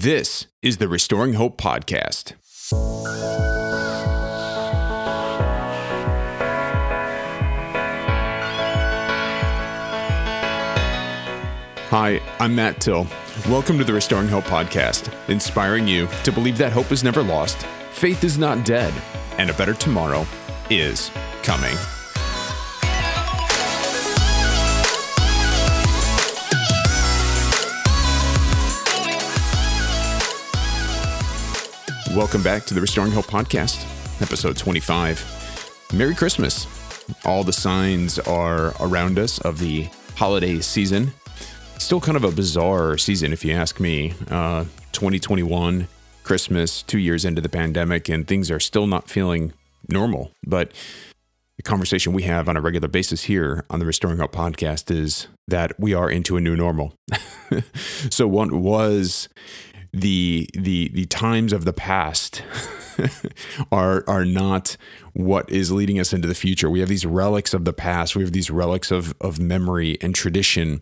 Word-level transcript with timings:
This 0.00 0.46
is 0.62 0.76
the 0.76 0.86
Restoring 0.86 1.32
Hope 1.32 1.60
Podcast. 1.60 2.34
Hi, 11.88 12.20
I'm 12.38 12.54
Matt 12.54 12.80
Till. 12.80 13.08
Welcome 13.48 13.76
to 13.78 13.82
the 13.82 13.92
Restoring 13.92 14.28
Hope 14.28 14.44
Podcast, 14.44 15.12
inspiring 15.28 15.88
you 15.88 16.06
to 16.22 16.30
believe 16.30 16.58
that 16.58 16.70
hope 16.72 16.92
is 16.92 17.02
never 17.02 17.24
lost, 17.24 17.66
faith 17.90 18.22
is 18.22 18.38
not 18.38 18.64
dead, 18.64 18.94
and 19.36 19.50
a 19.50 19.54
better 19.54 19.74
tomorrow 19.74 20.24
is 20.70 21.10
coming. 21.42 21.74
Welcome 32.18 32.42
back 32.42 32.64
to 32.64 32.74
the 32.74 32.80
Restoring 32.80 33.12
Hope 33.12 33.26
Podcast, 33.26 33.84
episode 34.20 34.56
25. 34.56 35.86
Merry 35.94 36.16
Christmas. 36.16 36.66
All 37.24 37.44
the 37.44 37.52
signs 37.52 38.18
are 38.18 38.74
around 38.80 39.20
us 39.20 39.38
of 39.42 39.60
the 39.60 39.84
holiday 40.16 40.58
season. 40.58 41.12
Still 41.78 42.00
kind 42.00 42.16
of 42.16 42.24
a 42.24 42.32
bizarre 42.32 42.98
season, 42.98 43.32
if 43.32 43.44
you 43.44 43.52
ask 43.52 43.78
me. 43.78 44.14
Uh, 44.28 44.64
2021, 44.90 45.86
Christmas, 46.24 46.82
two 46.82 46.98
years 46.98 47.24
into 47.24 47.40
the 47.40 47.48
pandemic, 47.48 48.08
and 48.08 48.26
things 48.26 48.50
are 48.50 48.58
still 48.58 48.88
not 48.88 49.08
feeling 49.08 49.52
normal. 49.88 50.32
But 50.44 50.72
the 51.56 51.62
conversation 51.62 52.12
we 52.12 52.24
have 52.24 52.48
on 52.48 52.56
a 52.56 52.60
regular 52.60 52.88
basis 52.88 53.22
here 53.22 53.64
on 53.70 53.78
the 53.78 53.86
Restoring 53.86 54.18
Hope 54.18 54.32
podcast 54.32 54.90
is 54.90 55.28
that 55.46 55.78
we 55.78 55.94
are 55.94 56.10
into 56.10 56.36
a 56.36 56.40
new 56.40 56.56
normal. 56.56 56.94
so, 58.10 58.26
what 58.26 58.50
was 58.50 59.28
the 59.92 60.48
the 60.54 60.88
the 60.88 61.06
times 61.06 61.52
of 61.52 61.64
the 61.64 61.72
past 61.72 62.42
are 63.72 64.04
are 64.06 64.24
not 64.24 64.76
what 65.12 65.48
is 65.50 65.72
leading 65.72 65.98
us 65.98 66.12
into 66.12 66.28
the 66.28 66.34
future. 66.34 66.70
We 66.70 66.80
have 66.80 66.88
these 66.88 67.06
relics 67.06 67.54
of 67.54 67.64
the 67.64 67.72
past. 67.72 68.14
We 68.16 68.22
have 68.22 68.32
these 68.32 68.50
relics 68.50 68.90
of 68.90 69.14
of 69.20 69.38
memory 69.38 69.98
and 70.00 70.14
tradition 70.14 70.80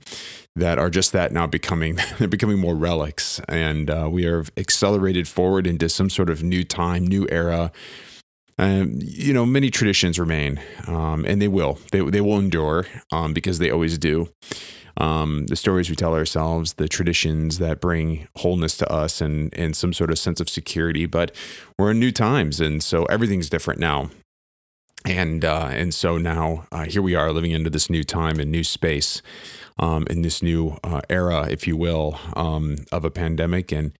that 0.55 0.79
are 0.79 0.91
just 0.91 1.12
that 1.12 1.33
now 1.33 1.47
becoming 1.47 1.99
they're 2.19 2.29
becoming 2.29 2.59
more 2.59 2.75
relics, 2.75 3.41
and 3.49 3.91
uh, 3.91 4.09
we 4.11 4.27
are 4.27 4.45
accelerated 4.57 5.29
forward 5.29 5.67
into 5.67 5.89
some 5.89 6.11
sort 6.11 6.31
of 6.31 6.43
new 6.43 6.65
time, 6.65 7.07
new 7.07 7.27
era. 7.31 7.73
Um, 8.59 8.99
you 9.03 9.34
know, 9.34 9.45
many 9.45 9.69
traditions 9.69 10.19
remain, 10.19 10.59
um, 10.87 11.27
and 11.27 11.43
they 11.43 11.49
will. 11.49 11.79
They 11.93 12.01
they 12.01 12.23
will 12.23 12.39
endure 12.39 12.87
um, 13.12 13.34
because 13.34 13.59
they 13.59 13.71
always 13.71 13.99
do 13.99 14.29
um, 14.99 15.47
the 15.47 15.57
stories 15.57 15.91
we 15.91 15.97
tell 15.97 16.15
ourselves, 16.15 16.75
the 16.75 16.89
traditions 16.89 17.59
that 17.59 17.81
bring 17.81 18.29
wholeness 18.37 18.77
to 18.79 18.91
us 18.91 19.21
and 19.21 19.53
and 19.55 19.77
some 19.77 19.93
sort 19.93 20.11
of 20.11 20.19
sense 20.19 20.41
of 20.41 20.49
security. 20.49 21.07
But 21.07 21.35
we're 21.79 21.91
in 21.91 22.01
new 22.01 22.13
times, 22.13 22.61
and 22.61 22.83
so 22.83 23.05
everything's 23.05 23.51
different 23.51 23.81
now. 23.81 24.11
And 25.05 25.45
uh, 25.45 25.69
and 25.71 25.95
so 25.95 26.19
now 26.19 26.67
uh, 26.73 26.85
here 26.85 27.03
we 27.03 27.15
are 27.15 27.33
living 27.33 27.53
into 27.53 27.71
this 27.71 27.89
new 27.89 28.03
time 28.03 28.41
and 28.41 28.51
new 28.51 28.65
space, 28.65 29.23
um, 29.79 30.07
in 30.09 30.23
this 30.23 30.43
new 30.43 30.79
uh, 30.83 31.03
era, 31.09 31.47
if 31.49 31.67
you 31.67 31.77
will, 31.77 32.19
um, 32.35 32.77
of 32.93 33.05
a 33.05 33.11
pandemic. 33.11 33.73
And 33.73 33.93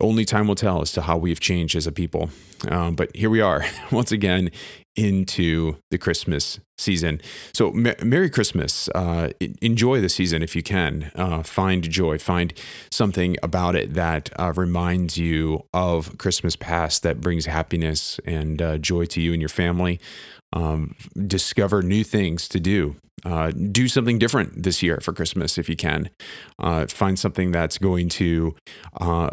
only 0.00 0.24
time 0.24 0.48
will 0.48 0.54
tell 0.54 0.82
as 0.82 0.92
to 0.92 1.02
how 1.02 1.16
we've 1.16 1.40
changed 1.40 1.76
as 1.76 1.86
a 1.86 1.92
people. 1.92 2.30
Um, 2.68 2.94
but 2.94 3.14
here 3.14 3.30
we 3.30 3.40
are 3.40 3.64
once 3.92 4.12
again 4.12 4.50
into 4.96 5.76
the 5.90 5.98
Christmas 5.98 6.58
season. 6.78 7.20
So, 7.54 7.72
Merry 7.72 8.30
Christmas. 8.30 8.88
Uh, 8.94 9.30
enjoy 9.60 10.00
the 10.00 10.08
season 10.08 10.42
if 10.42 10.54
you 10.56 10.62
can. 10.62 11.10
Uh, 11.14 11.42
find 11.42 11.88
joy. 11.88 12.18
Find 12.18 12.52
something 12.90 13.36
about 13.42 13.76
it 13.76 13.94
that 13.94 14.30
uh, 14.38 14.52
reminds 14.56 15.16
you 15.16 15.64
of 15.72 16.18
Christmas 16.18 16.56
past 16.56 17.02
that 17.02 17.20
brings 17.20 17.46
happiness 17.46 18.20
and 18.24 18.60
uh, 18.60 18.78
joy 18.78 19.04
to 19.06 19.20
you 19.20 19.32
and 19.32 19.40
your 19.40 19.48
family. 19.48 20.00
Um, 20.52 20.94
discover 21.26 21.82
new 21.82 22.04
things 22.04 22.48
to 22.48 22.60
do. 22.60 22.96
Uh, 23.24 23.50
do 23.50 23.88
something 23.88 24.18
different 24.18 24.62
this 24.62 24.82
year 24.82 24.98
for 25.02 25.12
Christmas 25.12 25.58
if 25.58 25.68
you 25.68 25.76
can. 25.76 26.10
Uh, 26.58 26.86
find 26.86 27.18
something 27.18 27.50
that's 27.50 27.78
going 27.78 28.08
to 28.10 28.54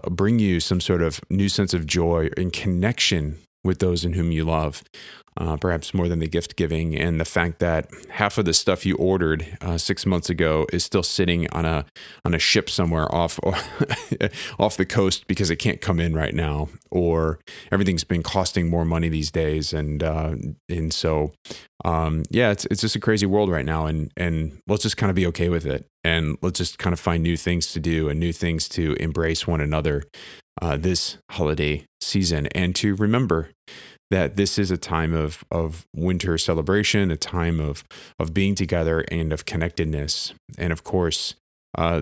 bring 0.09 0.39
you 0.39 0.59
some 0.59 0.81
sort 0.81 1.01
of 1.01 1.21
new 1.29 1.49
sense 1.49 1.73
of 1.73 1.85
joy 1.85 2.29
and 2.35 2.51
connection 2.51 3.37
with 3.63 3.79
those 3.79 4.03
in 4.03 4.13
whom 4.13 4.31
you 4.31 4.43
love 4.43 4.83
uh, 5.37 5.57
perhaps 5.57 5.93
more 5.93 6.07
than 6.07 6.19
the 6.19 6.27
gift 6.27 6.55
giving, 6.55 6.95
and 6.95 7.19
the 7.19 7.25
fact 7.25 7.59
that 7.59 7.89
half 8.09 8.37
of 8.37 8.45
the 8.45 8.53
stuff 8.53 8.85
you 8.85 8.95
ordered 8.95 9.57
uh, 9.61 9.77
six 9.77 10.05
months 10.05 10.29
ago 10.29 10.65
is 10.71 10.83
still 10.83 11.03
sitting 11.03 11.49
on 11.51 11.65
a 11.65 11.85
on 12.25 12.33
a 12.33 12.39
ship 12.39 12.69
somewhere 12.69 13.13
off 13.13 13.39
off 14.59 14.77
the 14.77 14.85
coast 14.85 15.27
because 15.27 15.49
it 15.49 15.57
can't 15.57 15.81
come 15.81 15.99
in 15.99 16.13
right 16.13 16.33
now, 16.33 16.69
or 16.91 17.39
everything's 17.71 18.03
been 18.03 18.23
costing 18.23 18.69
more 18.69 18.85
money 18.85 19.09
these 19.09 19.31
days, 19.31 19.73
and 19.73 20.03
uh, 20.03 20.35
and 20.69 20.93
so 20.93 21.31
um, 21.85 22.23
yeah, 22.29 22.51
it's 22.51 22.65
it's 22.65 22.81
just 22.81 22.95
a 22.95 22.99
crazy 22.99 23.25
world 23.25 23.49
right 23.49 23.65
now, 23.65 23.85
and 23.85 24.11
and 24.15 24.59
let's 24.67 24.83
just 24.83 24.97
kind 24.97 25.09
of 25.09 25.15
be 25.15 25.27
okay 25.27 25.49
with 25.49 25.65
it, 25.65 25.85
and 26.03 26.37
let's 26.41 26.57
just 26.57 26.79
kind 26.79 26.93
of 26.93 26.99
find 26.99 27.23
new 27.23 27.37
things 27.37 27.71
to 27.73 27.79
do 27.79 28.09
and 28.09 28.19
new 28.19 28.31
things 28.31 28.69
to 28.69 28.93
embrace 28.99 29.45
one 29.45 29.61
another 29.61 30.03
uh, 30.61 30.77
this 30.77 31.17
holiday 31.31 31.85
season, 31.99 32.47
and 32.47 32.75
to 32.77 32.95
remember 32.95 33.49
that 34.13 34.35
this 34.35 34.57
is 34.57 34.71
a 34.71 34.77
time 34.77 35.13
of 35.13 35.43
of 35.49 35.85
winter 35.95 36.37
celebration, 36.37 37.11
a 37.11 37.17
time 37.17 37.59
of 37.69 37.83
of 38.21 38.27
being 38.33 38.55
together 38.55 38.97
and 39.11 39.33
of 39.33 39.45
connectedness, 39.45 40.33
and 40.57 40.71
of 40.71 40.81
course, 40.83 41.35
uh, 41.77 42.01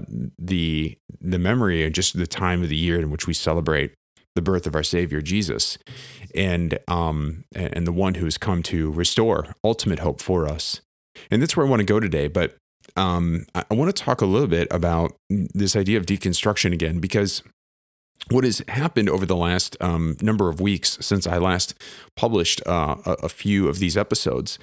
the 0.52 0.98
the 1.34 1.40
memory 1.40 1.84
and 1.86 1.96
just 1.96 2.18
the 2.18 2.28
time 2.28 2.62
of 2.64 2.70
the 2.70 2.82
year 2.86 3.00
in 3.00 3.10
which 3.12 3.28
we 3.28 3.34
celebrate 3.34 3.92
the 4.36 4.42
birth 4.42 4.68
of 4.68 4.76
our 4.76 4.84
Savior 4.84 5.22
Jesus, 5.22 5.78
and 6.36 6.80
um 6.88 7.44
and 7.56 7.88
the 7.88 7.98
one 8.06 8.16
who 8.20 8.26
has 8.26 8.38
come 8.38 8.62
to 8.64 8.92
restore 8.92 9.40
ultimate 9.64 10.00
hope 10.00 10.22
for 10.22 10.48
us. 10.56 10.82
And 11.30 11.42
that's 11.42 11.56
where 11.56 11.66
I 11.66 11.70
want 11.70 11.82
to 11.82 11.94
go 11.94 12.00
today, 12.00 12.28
but 12.28 12.56
um, 12.96 13.46
I 13.54 13.74
want 13.74 13.96
to 13.96 14.04
talk 14.04 14.22
a 14.22 14.26
little 14.26 14.48
bit 14.48 14.68
about 14.72 15.12
this 15.30 15.76
idea 15.76 15.98
of 16.00 16.06
deconstruction 16.06 16.74
again, 16.74 17.00
because 17.00 17.44
what 18.30 18.44
has 18.44 18.62
happened 18.68 19.10
over 19.10 19.26
the 19.26 19.36
last 19.36 19.76
um, 19.82 20.18
number 20.22 20.50
of 20.50 20.62
weeks 20.62 20.98
since 21.02 21.28
I 21.28 21.38
last 21.38 21.74
published 22.16 22.62
uh, 22.66 22.96
a, 23.06 23.12
a, 23.24 23.30
few 23.30 23.68
of 23.68 23.80
these 23.80 23.98
episodes 23.98 24.60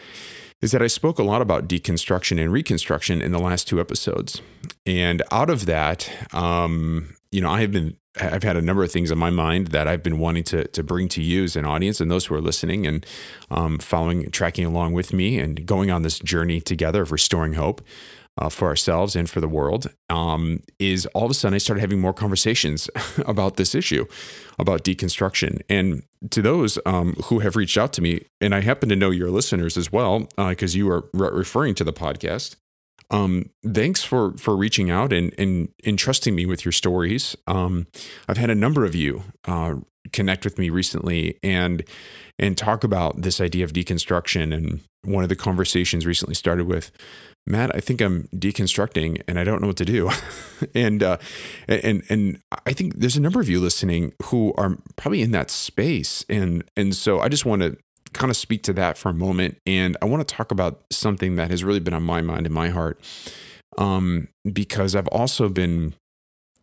is 0.60 0.70
that 0.72 0.82
I 0.82 0.86
spoke 0.86 1.18
a 1.18 1.22
lot 1.22 1.42
about 1.42 1.68
deconstruction 1.68 2.40
and 2.40 2.52
reconstruction 2.52 3.20
in 3.20 3.32
the 3.32 3.38
last 3.38 3.68
two 3.68 3.80
episodes. 3.80 4.40
And 4.86 5.22
out 5.30 5.50
of 5.50 5.66
that, 5.66 6.10
um, 6.32 7.14
you 7.30 7.40
know, 7.40 7.50
I 7.50 7.60
have 7.60 7.72
been 7.72 7.96
I've 8.20 8.42
had 8.42 8.56
a 8.56 8.62
number 8.62 8.82
of 8.82 8.90
things 8.90 9.10
in 9.10 9.18
my 9.18 9.30
mind 9.30 9.68
that 9.68 9.86
I've 9.86 10.02
been 10.02 10.18
wanting 10.18 10.44
to 10.44 10.66
to 10.66 10.82
bring 10.82 11.08
to 11.10 11.22
you 11.22 11.44
as 11.44 11.56
an 11.56 11.64
audience 11.64 12.00
and 12.00 12.10
those 12.10 12.26
who 12.26 12.34
are 12.34 12.40
listening 12.40 12.86
and 12.86 13.06
um, 13.50 13.78
following, 13.78 14.30
tracking 14.30 14.64
along 14.64 14.92
with 14.94 15.12
me, 15.12 15.38
and 15.38 15.64
going 15.66 15.90
on 15.90 16.02
this 16.02 16.18
journey 16.18 16.60
together 16.60 17.02
of 17.02 17.12
restoring 17.12 17.54
hope 17.54 17.80
uh, 18.38 18.48
for 18.48 18.68
ourselves 18.68 19.16
and 19.16 19.28
for 19.28 19.40
the 19.40 19.48
world 19.48 19.92
um, 20.10 20.62
is 20.78 21.06
all 21.06 21.24
of 21.24 21.30
a 21.30 21.34
sudden 21.34 21.54
I 21.54 21.58
started 21.58 21.80
having 21.80 22.00
more 22.00 22.14
conversations 22.14 22.88
about 23.26 23.56
this 23.56 23.74
issue, 23.74 24.06
about 24.58 24.84
deconstruction. 24.84 25.60
And 25.68 26.04
to 26.30 26.42
those 26.42 26.78
um, 26.86 27.14
who 27.24 27.40
have 27.40 27.56
reached 27.56 27.76
out 27.76 27.92
to 27.94 28.02
me, 28.02 28.22
and 28.40 28.54
I 28.54 28.60
happen 28.60 28.88
to 28.88 28.96
know 28.96 29.10
your 29.10 29.30
listeners 29.30 29.76
as 29.76 29.92
well, 29.92 30.28
because 30.36 30.74
uh, 30.74 30.78
you 30.78 30.90
are 30.90 31.08
re- 31.12 31.30
referring 31.32 31.74
to 31.76 31.84
the 31.84 31.92
podcast. 31.92 32.56
Um, 33.10 33.48
thanks 33.66 34.02
for 34.02 34.36
for 34.36 34.54
reaching 34.54 34.90
out 34.90 35.14
and 35.14 35.34
and 35.38 35.70
entrusting 35.84 36.34
me 36.34 36.44
with 36.44 36.64
your 36.64 36.72
stories. 36.72 37.36
Um, 37.46 37.86
I've 38.28 38.36
had 38.36 38.50
a 38.50 38.54
number 38.54 38.84
of 38.84 38.94
you 38.94 39.22
uh, 39.46 39.76
connect 40.12 40.44
with 40.44 40.58
me 40.58 40.68
recently 40.68 41.38
and 41.42 41.84
and 42.38 42.56
talk 42.56 42.84
about 42.84 43.22
this 43.22 43.40
idea 43.40 43.64
of 43.64 43.72
deconstruction. 43.72 44.54
And 44.54 44.80
one 45.04 45.22
of 45.22 45.28
the 45.28 45.36
conversations 45.36 46.06
recently 46.06 46.34
started 46.34 46.66
with 46.66 46.90
Matt, 47.48 47.74
I 47.74 47.80
think 47.80 48.00
I'm 48.00 48.28
deconstructing 48.34 49.22
and 49.26 49.38
I 49.38 49.44
don't 49.44 49.60
know 49.60 49.68
what 49.68 49.78
to 49.78 49.84
do. 49.84 50.10
and 50.74 51.02
uh, 51.02 51.16
and 51.66 52.02
and 52.08 52.40
I 52.66 52.72
think 52.72 52.96
there's 52.96 53.16
a 53.16 53.20
number 53.20 53.40
of 53.40 53.48
you 53.48 53.58
listening 53.58 54.12
who 54.24 54.52
are 54.58 54.76
probably 54.96 55.22
in 55.22 55.32
that 55.32 55.50
space. 55.50 56.24
And 56.28 56.64
and 56.76 56.94
so 56.94 57.20
I 57.20 57.28
just 57.28 57.46
want 57.46 57.62
to 57.62 57.76
kind 58.12 58.30
of 58.30 58.36
speak 58.36 58.62
to 58.64 58.72
that 58.74 58.98
for 58.98 59.08
a 59.08 59.14
moment. 59.14 59.58
And 59.66 59.96
I 60.02 60.04
want 60.04 60.26
to 60.26 60.34
talk 60.34 60.50
about 60.50 60.84
something 60.90 61.36
that 61.36 61.50
has 61.50 61.64
really 61.64 61.80
been 61.80 61.94
on 61.94 62.02
my 62.02 62.20
mind 62.20 62.46
and 62.46 62.54
my 62.54 62.68
heart. 62.68 63.00
Um, 63.76 64.28
because 64.50 64.96
I've 64.96 65.08
also 65.08 65.48
been 65.48 65.94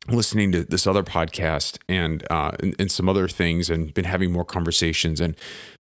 listening 0.07 0.51
to 0.51 0.63
this 0.63 0.86
other 0.86 1.01
podcast 1.01 1.80
and, 1.88 2.25
uh, 2.30 2.51
and, 2.60 2.75
and 2.77 2.92
some 2.92 3.10
other 3.10 3.27
things 3.27 3.69
and 3.69 3.94
been 3.94 4.06
having 4.06 4.31
more 4.31 4.45
conversations 4.45 5.19
and 5.19 5.36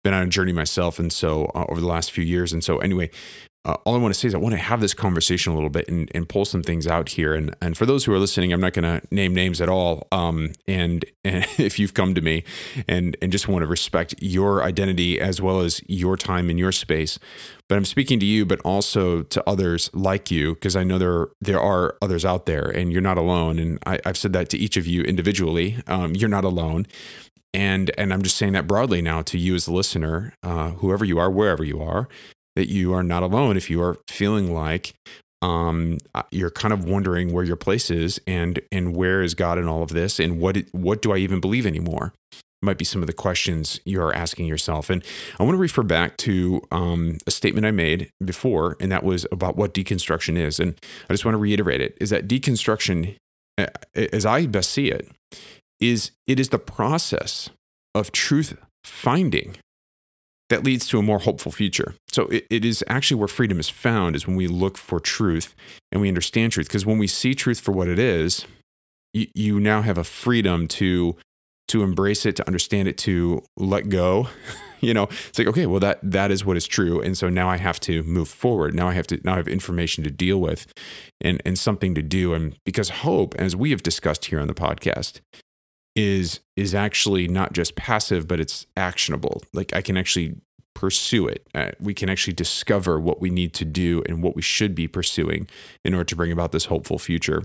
been 0.04 0.14
on 0.14 0.22
a 0.22 0.28
journey 0.28 0.52
myself 0.52 0.98
and 0.98 1.12
so 1.12 1.50
uh, 1.54 1.64
over 1.68 1.80
the 1.80 1.86
last 1.86 2.12
few 2.12 2.22
years 2.22 2.52
and 2.52 2.62
so 2.62 2.78
anyway 2.78 3.10
uh, 3.64 3.76
all 3.84 3.94
I 3.94 3.98
want 3.98 4.12
to 4.12 4.18
say 4.18 4.26
is 4.26 4.34
I 4.34 4.38
want 4.38 4.54
to 4.54 4.60
have 4.60 4.80
this 4.80 4.92
conversation 4.92 5.52
a 5.52 5.54
little 5.54 5.70
bit 5.70 5.88
and, 5.88 6.10
and 6.14 6.28
pull 6.28 6.44
some 6.44 6.64
things 6.64 6.86
out 6.88 7.10
here. 7.10 7.32
And 7.32 7.54
and 7.60 7.76
for 7.76 7.86
those 7.86 8.04
who 8.04 8.12
are 8.12 8.18
listening, 8.18 8.52
I'm 8.52 8.60
not 8.60 8.72
going 8.72 8.82
to 8.82 9.06
name 9.12 9.34
names 9.34 9.60
at 9.60 9.68
all. 9.68 10.08
Um, 10.10 10.52
and, 10.66 11.04
and 11.24 11.46
if 11.58 11.78
you've 11.78 11.94
come 11.94 12.14
to 12.14 12.20
me 12.20 12.42
and 12.88 13.16
and 13.22 13.30
just 13.30 13.46
want 13.46 13.62
to 13.62 13.68
respect 13.68 14.14
your 14.20 14.64
identity 14.64 15.20
as 15.20 15.40
well 15.40 15.60
as 15.60 15.80
your 15.86 16.16
time 16.16 16.50
in 16.50 16.58
your 16.58 16.72
space, 16.72 17.20
but 17.68 17.78
I'm 17.78 17.84
speaking 17.84 18.18
to 18.18 18.26
you, 18.26 18.44
but 18.44 18.60
also 18.64 19.22
to 19.22 19.48
others 19.48 19.90
like 19.94 20.30
you 20.30 20.54
because 20.54 20.74
I 20.74 20.82
know 20.82 20.98
there 20.98 21.28
there 21.40 21.60
are 21.60 21.96
others 22.02 22.24
out 22.24 22.46
there, 22.46 22.68
and 22.68 22.92
you're 22.92 23.00
not 23.00 23.16
alone. 23.16 23.60
And 23.60 23.78
I, 23.86 24.00
have 24.04 24.16
said 24.16 24.32
that 24.32 24.48
to 24.50 24.58
each 24.58 24.76
of 24.76 24.88
you 24.88 25.02
individually. 25.02 25.78
Um, 25.86 26.16
you're 26.16 26.28
not 26.28 26.44
alone. 26.44 26.86
And 27.54 27.92
and 27.96 28.12
I'm 28.12 28.22
just 28.22 28.36
saying 28.36 28.54
that 28.54 28.66
broadly 28.66 29.02
now 29.02 29.22
to 29.22 29.38
you 29.38 29.54
as 29.54 29.68
a 29.68 29.72
listener, 29.72 30.34
uh, 30.42 30.70
whoever 30.70 31.04
you 31.04 31.18
are, 31.18 31.30
wherever 31.30 31.62
you 31.62 31.80
are, 31.80 32.08
that 32.56 32.68
you 32.68 32.92
are 32.92 33.02
not 33.02 33.22
alone 33.22 33.56
if 33.56 33.70
you 33.70 33.82
are 33.82 33.96
feeling 34.08 34.52
like 34.52 34.94
um, 35.42 35.98
uh, 36.14 36.22
you're 36.30 36.50
kind 36.50 36.72
of 36.72 36.84
wondering 36.84 37.32
where 37.32 37.44
your 37.44 37.56
place 37.56 37.90
is 37.90 38.20
and 38.26 38.60
and 38.70 38.94
where 38.94 39.22
is 39.22 39.34
God 39.34 39.58
in 39.58 39.66
all 39.66 39.82
of 39.82 39.90
this 39.90 40.20
and 40.20 40.40
what 40.40 40.56
what 40.70 41.02
do 41.02 41.12
I 41.12 41.16
even 41.16 41.40
believe 41.40 41.66
anymore? 41.66 42.14
Might 42.64 42.78
be 42.78 42.84
some 42.84 43.02
of 43.02 43.08
the 43.08 43.12
questions 43.12 43.80
you're 43.84 44.14
asking 44.14 44.46
yourself. 44.46 44.88
And 44.88 45.02
I 45.40 45.42
want 45.42 45.54
to 45.54 45.60
refer 45.60 45.82
back 45.82 46.16
to 46.18 46.62
um, 46.70 47.18
a 47.26 47.32
statement 47.32 47.66
I 47.66 47.72
made 47.72 48.08
before, 48.24 48.76
and 48.78 48.92
that 48.92 49.02
was 49.02 49.26
about 49.32 49.56
what 49.56 49.74
deconstruction 49.74 50.38
is. 50.38 50.60
And 50.60 50.78
I 51.10 51.12
just 51.12 51.24
want 51.24 51.34
to 51.34 51.40
reiterate 51.40 51.80
it: 51.80 51.98
is 52.00 52.10
that 52.10 52.28
deconstruction, 52.28 53.16
as 53.96 54.24
I 54.24 54.46
best 54.46 54.70
see 54.70 54.92
it, 54.92 55.10
is 55.80 56.12
it 56.28 56.38
is 56.38 56.50
the 56.50 56.58
process 56.60 57.50
of 57.96 58.12
truth 58.12 58.56
finding 58.84 59.56
that 60.52 60.64
leads 60.64 60.86
to 60.86 60.98
a 60.98 61.02
more 61.02 61.18
hopeful 61.18 61.50
future. 61.50 61.94
So 62.08 62.24
it, 62.24 62.46
it 62.50 62.62
is 62.62 62.84
actually 62.86 63.16
where 63.16 63.28
freedom 63.28 63.58
is 63.58 63.70
found 63.70 64.14
is 64.14 64.26
when 64.26 64.36
we 64.36 64.46
look 64.46 64.76
for 64.76 65.00
truth 65.00 65.54
and 65.90 66.02
we 66.02 66.08
understand 66.08 66.52
truth. 66.52 66.68
Because 66.68 66.84
when 66.84 66.98
we 66.98 67.06
see 67.06 67.34
truth 67.34 67.58
for 67.58 67.72
what 67.72 67.88
it 67.88 67.98
is, 67.98 68.44
you, 69.14 69.28
you 69.34 69.60
now 69.60 69.80
have 69.80 69.96
a 69.96 70.04
freedom 70.04 70.68
to 70.68 71.16
to 71.68 71.82
embrace 71.82 72.26
it, 72.26 72.36
to 72.36 72.46
understand 72.46 72.86
it, 72.86 72.98
to 72.98 73.42
let 73.56 73.88
go. 73.88 74.28
you 74.82 74.92
know, 74.92 75.04
it's 75.04 75.38
like, 75.38 75.48
okay, 75.48 75.64
well 75.64 75.80
that 75.80 75.98
that 76.02 76.30
is 76.30 76.44
what 76.44 76.58
is 76.58 76.66
true. 76.66 77.00
And 77.00 77.16
so 77.16 77.30
now 77.30 77.48
I 77.48 77.56
have 77.56 77.80
to 77.80 78.02
move 78.02 78.28
forward. 78.28 78.74
Now 78.74 78.88
I 78.88 78.92
have 78.92 79.06
to 79.06 79.20
now 79.24 79.32
I 79.32 79.36
have 79.36 79.48
information 79.48 80.04
to 80.04 80.10
deal 80.10 80.38
with 80.38 80.70
and, 81.22 81.40
and 81.46 81.58
something 81.58 81.94
to 81.94 82.02
do. 82.02 82.34
And 82.34 82.56
because 82.66 82.90
hope, 82.90 83.34
as 83.36 83.56
we 83.56 83.70
have 83.70 83.82
discussed 83.82 84.26
here 84.26 84.38
on 84.38 84.48
the 84.48 84.54
podcast, 84.54 85.20
is 85.94 86.40
is 86.56 86.74
actually 86.74 87.28
not 87.28 87.52
just 87.52 87.76
passive 87.76 88.26
but 88.26 88.40
it's 88.40 88.66
actionable 88.76 89.42
like 89.52 89.74
i 89.74 89.82
can 89.82 89.96
actually 89.96 90.36
pursue 90.74 91.28
it 91.28 91.46
uh, 91.54 91.70
we 91.80 91.92
can 91.92 92.08
actually 92.08 92.32
discover 92.32 92.98
what 92.98 93.20
we 93.20 93.28
need 93.28 93.52
to 93.52 93.64
do 93.64 94.02
and 94.08 94.22
what 94.22 94.34
we 94.34 94.42
should 94.42 94.74
be 94.74 94.88
pursuing 94.88 95.46
in 95.84 95.92
order 95.94 96.04
to 96.04 96.16
bring 96.16 96.32
about 96.32 96.50
this 96.52 96.66
hopeful 96.66 96.98
future 96.98 97.44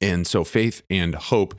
and 0.00 0.26
so 0.26 0.44
faith 0.44 0.82
and 0.90 1.14
hope 1.14 1.54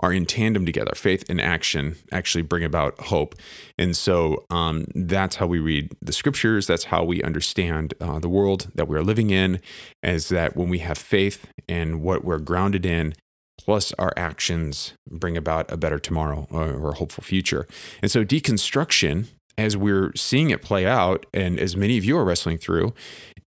are 0.00 0.12
in 0.12 0.26
tandem 0.26 0.64
together. 0.64 0.92
Faith 0.94 1.24
and 1.28 1.40
action 1.40 1.96
actually 2.12 2.42
bring 2.42 2.64
about 2.64 2.98
hope. 3.00 3.34
And 3.76 3.96
so 3.96 4.44
um, 4.50 4.86
that's 4.94 5.36
how 5.36 5.46
we 5.46 5.58
read 5.58 5.92
the 6.00 6.12
scriptures. 6.12 6.66
That's 6.66 6.84
how 6.84 7.04
we 7.04 7.22
understand 7.22 7.94
uh, 8.00 8.18
the 8.18 8.28
world 8.28 8.68
that 8.74 8.88
we're 8.88 9.02
living 9.02 9.30
in, 9.30 9.60
is 10.02 10.28
that 10.28 10.56
when 10.56 10.68
we 10.68 10.78
have 10.78 10.98
faith 10.98 11.50
and 11.68 12.02
what 12.02 12.24
we're 12.24 12.38
grounded 12.38 12.86
in, 12.86 13.14
plus 13.68 13.92
our 13.98 14.14
actions 14.16 14.94
bring 15.10 15.36
about 15.36 15.70
a 15.70 15.76
better 15.76 15.98
tomorrow 15.98 16.46
or, 16.50 16.72
or 16.72 16.90
a 16.92 16.94
hopeful 16.94 17.22
future. 17.22 17.66
And 18.00 18.10
so 18.10 18.24
deconstruction, 18.24 19.26
as 19.58 19.76
we're 19.76 20.10
seeing 20.16 20.48
it 20.48 20.62
play 20.62 20.86
out, 20.86 21.26
and 21.34 21.60
as 21.60 21.76
many 21.76 21.98
of 21.98 22.04
you 22.06 22.16
are 22.16 22.24
wrestling 22.24 22.56
through, 22.56 22.94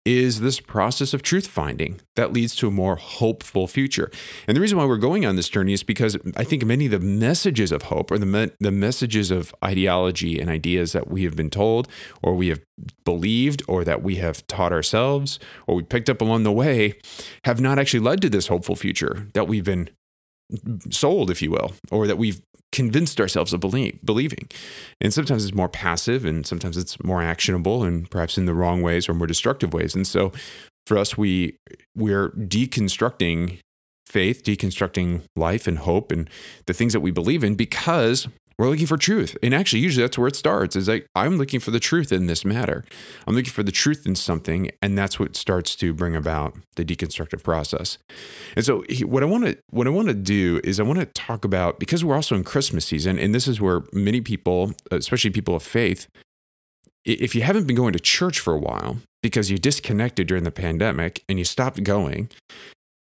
is 0.04 0.40
this 0.40 0.58
process 0.58 1.14
of 1.14 1.22
truth 1.22 1.46
finding 1.46 2.00
that 2.16 2.32
leads 2.32 2.56
to 2.56 2.66
a 2.66 2.70
more 2.70 2.96
hopeful 2.96 3.68
future. 3.68 4.10
And 4.48 4.56
the 4.56 4.60
reason 4.60 4.76
why 4.78 4.86
we're 4.86 4.96
going 4.96 5.24
on 5.24 5.36
this 5.36 5.48
journey 5.48 5.72
is 5.72 5.84
because 5.84 6.16
I 6.34 6.42
think 6.42 6.64
many 6.64 6.86
of 6.86 6.90
the 6.92 6.98
messages 6.98 7.70
of 7.70 7.82
hope 7.82 8.10
or 8.10 8.18
the, 8.18 8.26
me- 8.26 8.50
the 8.58 8.72
messages 8.72 9.30
of 9.30 9.54
ideology 9.62 10.40
and 10.40 10.50
ideas 10.50 10.92
that 10.92 11.08
we 11.08 11.22
have 11.24 11.36
been 11.36 11.50
told 11.50 11.86
or 12.22 12.34
we 12.34 12.48
have 12.48 12.60
believed 13.04 13.62
or 13.68 13.84
that 13.84 14.02
we 14.02 14.16
have 14.16 14.46
taught 14.48 14.72
ourselves 14.72 15.38
or 15.68 15.76
we 15.76 15.82
picked 15.82 16.10
up 16.10 16.20
along 16.20 16.42
the 16.42 16.50
way 16.50 16.94
have 17.44 17.60
not 17.60 17.78
actually 17.78 18.00
led 18.00 18.22
to 18.22 18.30
this 18.30 18.48
hopeful 18.48 18.74
future 18.74 19.28
that 19.34 19.46
we've 19.46 19.64
been 19.64 19.90
sold, 20.90 21.30
if 21.30 21.42
you 21.42 21.50
will, 21.50 21.72
or 21.90 22.06
that 22.06 22.18
we've 22.18 22.40
convinced 22.72 23.20
ourselves 23.20 23.52
of 23.52 23.60
believe, 23.60 23.98
believing. 24.04 24.48
And 25.00 25.12
sometimes 25.12 25.44
it's 25.44 25.54
more 25.54 25.68
passive 25.68 26.24
and 26.24 26.46
sometimes 26.46 26.76
it's 26.76 27.02
more 27.02 27.22
actionable 27.22 27.82
and 27.82 28.10
perhaps 28.10 28.36
in 28.36 28.46
the 28.46 28.54
wrong 28.54 28.82
ways 28.82 29.08
or 29.08 29.14
more 29.14 29.26
destructive 29.26 29.72
ways. 29.72 29.94
And 29.94 30.06
so 30.06 30.32
for 30.86 30.98
us, 30.98 31.16
we 31.16 31.56
we're 31.96 32.30
deconstructing 32.30 33.58
faith, 34.06 34.42
deconstructing 34.42 35.22
life 35.36 35.66
and 35.66 35.78
hope 35.78 36.10
and 36.10 36.28
the 36.66 36.72
things 36.72 36.92
that 36.92 37.00
we 37.00 37.10
believe 37.10 37.44
in 37.44 37.54
because 37.54 38.26
we're 38.58 38.68
looking 38.68 38.86
for 38.86 38.96
truth. 38.96 39.36
And 39.40 39.54
actually, 39.54 39.80
usually 39.80 40.02
that's 40.02 40.18
where 40.18 40.26
it 40.26 40.34
starts 40.34 40.74
is 40.74 40.88
like, 40.88 41.06
I'm 41.14 41.36
looking 41.36 41.60
for 41.60 41.70
the 41.70 41.78
truth 41.78 42.10
in 42.10 42.26
this 42.26 42.44
matter. 42.44 42.84
I'm 43.26 43.34
looking 43.34 43.52
for 43.52 43.62
the 43.62 43.70
truth 43.70 44.04
in 44.04 44.16
something. 44.16 44.70
And 44.82 44.98
that's 44.98 45.20
what 45.20 45.36
starts 45.36 45.76
to 45.76 45.94
bring 45.94 46.16
about 46.16 46.56
the 46.74 46.84
deconstructive 46.84 47.44
process. 47.44 47.98
And 48.56 48.64
so 48.64 48.82
what 49.02 49.22
I 49.22 49.26
want 49.26 49.44
to, 49.44 49.58
what 49.70 49.86
I 49.86 49.90
want 49.90 50.08
to 50.08 50.14
do 50.14 50.60
is 50.64 50.80
I 50.80 50.82
want 50.82 50.98
to 50.98 51.06
talk 51.06 51.44
about, 51.44 51.78
because 51.78 52.04
we're 52.04 52.16
also 52.16 52.34
in 52.34 52.42
Christmas 52.42 52.84
season, 52.84 53.18
and 53.18 53.32
this 53.32 53.46
is 53.46 53.60
where 53.60 53.84
many 53.92 54.20
people, 54.20 54.72
especially 54.90 55.30
people 55.30 55.54
of 55.54 55.62
faith, 55.62 56.08
if 57.04 57.34
you 57.36 57.42
haven't 57.42 57.66
been 57.66 57.76
going 57.76 57.92
to 57.92 58.00
church 58.00 58.40
for 58.40 58.52
a 58.52 58.58
while 58.58 58.98
because 59.22 59.50
you 59.50 59.58
disconnected 59.58 60.26
during 60.26 60.42
the 60.42 60.50
pandemic 60.50 61.22
and 61.28 61.38
you 61.38 61.44
stopped 61.44 61.82
going 61.84 62.28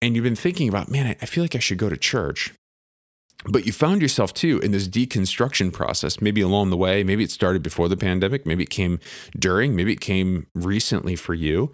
and 0.04 0.16
you've 0.16 0.24
been 0.24 0.36
thinking 0.36 0.70
about, 0.70 0.90
man, 0.90 1.16
I 1.20 1.26
feel 1.26 1.44
like 1.44 1.56
I 1.56 1.60
should 1.60 1.80
go 1.80 1.90
to 1.90 1.98
church 1.98 2.54
but 3.46 3.66
you 3.66 3.72
found 3.72 4.02
yourself 4.02 4.34
too 4.34 4.60
in 4.60 4.72
this 4.72 4.88
deconstruction 4.88 5.72
process 5.72 6.22
maybe 6.22 6.42
along 6.42 6.70
the 6.70 6.78
way. 6.78 7.04
Maybe 7.04 7.24
it 7.24 7.32
started 7.32 7.64
before 7.64 7.88
the 7.88 7.98
pandemic. 7.98 8.46
Maybe 8.46 8.64
it 8.64 8.70
came 8.70 9.00
during. 9.38 9.76
Maybe 9.76 9.94
it 9.94 10.02
came 10.02 10.48
recently 10.56 11.16
for 11.16 11.34
you. 11.34 11.72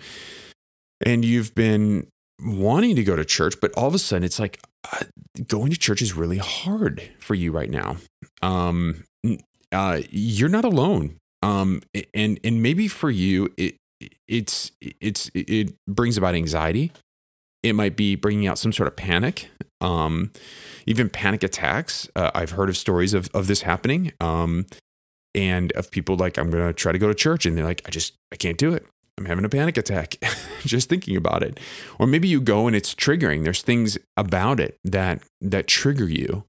And 1.06 1.24
you've 1.24 1.56
been 1.56 2.08
wanting 2.46 2.96
to 2.96 3.04
go 3.04 3.16
to 3.16 3.24
church 3.24 3.56
but 3.62 3.72
all 3.74 3.88
of 3.88 3.94
a 3.94 4.00
sudden 4.00 4.24
it's 4.24 4.40
like 4.40 4.60
uh, 4.92 5.04
going 5.48 5.72
to 5.72 5.78
church 5.78 6.02
is 6.02 6.14
really 6.14 6.40
hard 6.40 7.02
for 7.20 7.36
you 7.36 7.52
right 7.52 7.70
now. 7.70 7.98
Um, 8.42 9.06
uh, 9.72 10.02
you're 10.10 10.50
not 10.50 10.66
alone. 10.66 11.18
Um, 11.42 11.82
and 12.14 12.40
and 12.44 12.64
maybe 12.64 12.88
for 12.88 13.10
you 13.10 13.54
it 13.58 13.76
it's 14.28 14.72
it's 14.82 15.30
it 15.34 15.74
brings 15.88 16.18
about 16.18 16.36
anxiety. 16.36 16.92
It 17.64 17.74
might 17.74 17.96
be 17.96 18.16
bringing 18.16 18.48
out 18.48 18.58
some 18.58 18.74
sort 18.74 18.88
of 18.88 18.96
panic 18.96 19.50
um, 19.84 20.32
even 20.88 21.10
panic 21.10 21.44
attacks. 21.44 22.10
Uh, 22.16 22.32
I've 22.34 22.52
heard 22.52 22.70
of 22.70 22.78
stories 22.78 23.14
of, 23.14 23.30
of 23.34 23.48
this 23.48 23.62
happening 23.62 24.14
um, 24.20 24.66
and 25.36 25.72
of 25.74 25.92
people 25.92 26.16
like, 26.16 26.38
I'm 26.38 26.50
going 26.50 26.66
to 26.66 26.74
try 26.74 26.92
to 26.92 26.98
go 26.98 27.08
to 27.08 27.14
church. 27.14 27.46
And 27.46 27.58
they're 27.58 27.66
like, 27.66 27.82
I 27.86 27.92
just, 27.92 28.14
I 28.32 28.36
can't 28.38 28.58
do 28.58 28.74
it. 28.74 28.86
I'm 29.18 29.26
having 29.26 29.46
a 29.46 29.50
panic 29.50 29.78
attack 29.78 30.16
just 30.62 30.90
thinking 30.90 31.16
about 31.16 31.44
it. 31.44 31.60
Or 32.00 32.08
maybe 32.08 32.28
you 32.28 32.42
go 32.42 32.66
and 32.66 32.76
it's 32.76 32.96
triggering. 32.96 33.44
There's 33.44 33.62
things 33.62 33.98
about 34.18 34.60
it 34.60 34.78
that 34.84 35.22
that 35.40 35.68
trigger 35.68 36.10
you. 36.10 36.46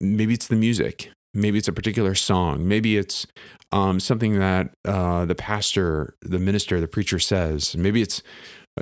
Maybe 0.00 0.34
it's 0.34 0.48
the 0.48 0.56
music. 0.56 1.10
Maybe 1.34 1.58
it's 1.58 1.68
a 1.68 1.72
particular 1.72 2.14
song. 2.14 2.66
Maybe 2.68 2.96
it's 2.96 3.26
um, 3.72 4.00
something 4.00 4.38
that 4.38 4.70
uh, 4.84 5.24
the 5.24 5.34
pastor, 5.34 6.14
the 6.22 6.38
minister, 6.38 6.80
the 6.80 6.88
preacher 6.88 7.18
says. 7.18 7.76
Maybe 7.76 8.02
it's 8.02 8.22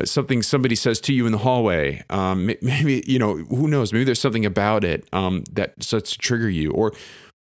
something 0.05 0.43
somebody 0.43 0.75
says 0.75 1.01
to 1.01 1.13
you 1.13 1.27
in 1.27 1.33
the 1.33 1.39
hallway. 1.39 2.03
Um, 2.11 2.47
maybe 2.63 3.03
you 3.07 3.19
know 3.19 3.37
who 3.37 3.69
knows. 3.69 3.93
Maybe 3.93 4.05
there's 4.05 4.21
something 4.21 4.47
about 4.47 4.85
it 4.85 5.07
um, 5.13 5.45
that 5.53 5.83
starts 5.83 6.13
to 6.13 6.19
trigger 6.19 6.49
you, 6.49 6.71
or 6.73 6.93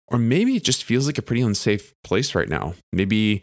or 0.08 0.18
maybe 0.18 0.56
it 0.56 0.64
just 0.64 0.84
feels 0.84 1.08
like 1.08 1.18
a 1.18 1.22
pretty 1.22 1.42
unsafe 1.42 1.94
place 2.04 2.36
right 2.36 2.50
now. 2.50 2.76
Maybe 2.92 3.42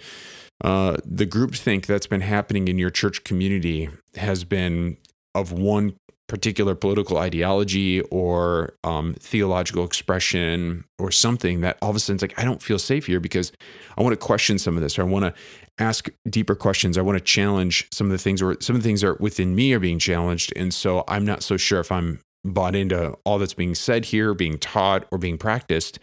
uh, 0.63 0.99
the 1.05 1.27
groupthink 1.27 1.87
that's 1.87 2.07
been 2.07 2.21
happening 2.21 2.69
in 2.69 2.79
your 2.79 2.91
church 2.91 3.25
community 3.25 3.89
has 4.17 4.45
been 4.45 4.99
of 5.35 5.53
one 5.53 5.97
particular 6.31 6.77
political 6.77 7.19
ideology 7.19 8.01
or 8.03 8.75
um, 8.85 9.15
theological 9.15 9.85
expression 9.85 10.85
or 10.97 11.11
something 11.11 11.61
that 11.61 11.77
all 11.83 11.91
of 11.91 11.97
a 11.97 11.99
sudden 11.99 12.15
it's 12.15 12.23
like 12.23 12.39
I 12.39 12.45
don't 12.45 12.63
feel 12.63 12.79
safe 12.79 13.07
here 13.07 13.19
because 13.19 13.51
I 13.99 14.03
want 14.03 14.13
to 14.13 14.17
question 14.17 14.57
some 14.57 14.77
of 14.77 14.83
this 14.83 14.97
or 14.97 15.03
I 15.03 15.07
want 15.07 15.25
to 15.25 15.35
ask 15.83 16.09
deeper 16.29 16.55
questions. 16.55 16.97
I 16.97 17.01
want 17.01 17.19
to 17.19 17.25
challenge 17.25 17.89
some 17.93 18.07
of 18.07 18.13
the 18.13 18.19
things 18.19 18.41
or 18.41 18.57
some 18.61 18.77
of 18.77 18.83
the 18.83 18.89
things 18.89 19.01
that 19.01 19.09
are 19.09 19.17
within 19.19 19.57
me 19.57 19.73
are 19.73 19.81
being 19.81 19.99
challenged. 19.99 20.53
And 20.55 20.73
so 20.73 21.03
I'm 21.09 21.25
not 21.25 21.43
so 21.43 21.57
sure 21.57 21.81
if 21.81 21.91
I'm 21.91 22.21
bought 22.45 22.77
into 22.77 23.19
all 23.25 23.41
that's 23.41 23.55
being 23.55 23.75
said 23.75 24.05
here, 24.05 24.33
being 24.33 24.57
taught, 24.57 25.09
or 25.11 25.19
being 25.19 25.37
practiced. 25.37 25.99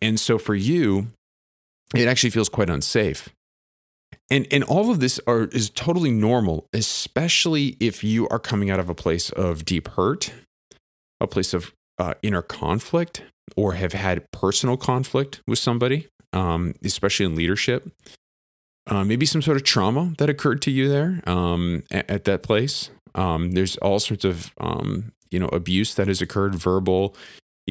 And 0.00 0.20
so 0.20 0.38
for 0.38 0.54
you, 0.54 1.08
it 1.96 2.06
actually 2.06 2.30
feels 2.30 2.48
quite 2.48 2.70
unsafe. 2.70 3.28
And 4.30 4.46
and 4.50 4.62
all 4.64 4.90
of 4.90 5.00
this 5.00 5.20
are 5.26 5.44
is 5.44 5.70
totally 5.70 6.10
normal, 6.10 6.66
especially 6.72 7.76
if 7.80 8.04
you 8.04 8.28
are 8.28 8.38
coming 8.38 8.70
out 8.70 8.80
of 8.80 8.88
a 8.88 8.94
place 8.94 9.30
of 9.30 9.64
deep 9.64 9.88
hurt, 9.88 10.32
a 11.20 11.26
place 11.26 11.52
of 11.52 11.72
uh, 11.98 12.14
inner 12.22 12.42
conflict, 12.42 13.22
or 13.56 13.74
have 13.74 13.92
had 13.92 14.30
personal 14.30 14.76
conflict 14.76 15.40
with 15.46 15.58
somebody, 15.58 16.06
um, 16.32 16.74
especially 16.82 17.26
in 17.26 17.34
leadership 17.34 17.90
uh, 18.90 19.04
maybe 19.04 19.24
some 19.24 19.40
sort 19.40 19.56
of 19.56 19.64
trauma 19.64 20.12
that 20.18 20.28
occurred 20.28 20.62
to 20.62 20.70
you 20.70 20.88
there 20.88 21.22
um, 21.26 21.82
at, 21.90 22.10
at, 22.10 22.24
that 22.24 22.42
place. 22.42 22.90
Um, 23.14 23.52
there's 23.52 23.76
all 23.78 24.00
sorts 24.00 24.24
of 24.24 24.52
um, 24.58 25.12
you 25.30 25.38
know 25.38 25.48
abuse 25.48 25.94
that 25.94 26.08
has 26.08 26.20
occurred, 26.20 26.54
verbal, 26.54 27.14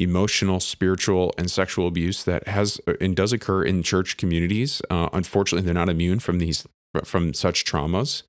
emotional, 0.00 0.60
spiritual, 0.60 1.32
and 1.36 1.50
sexual 1.50 1.86
abuse 1.86 2.24
that 2.24 2.48
has 2.48 2.80
uh, 2.86 2.94
and 3.00 3.14
does 3.14 3.32
occur 3.32 3.62
in 3.62 3.82
church 3.82 4.16
communities. 4.16 4.82
Uh, 4.90 5.08
unfortunately, 5.12 5.64
they're 5.64 5.74
not 5.74 5.88
immune 5.88 6.18
from 6.18 6.38
these 6.38 6.66
from 7.04 7.34
such 7.34 7.64
traumas, 7.64 8.22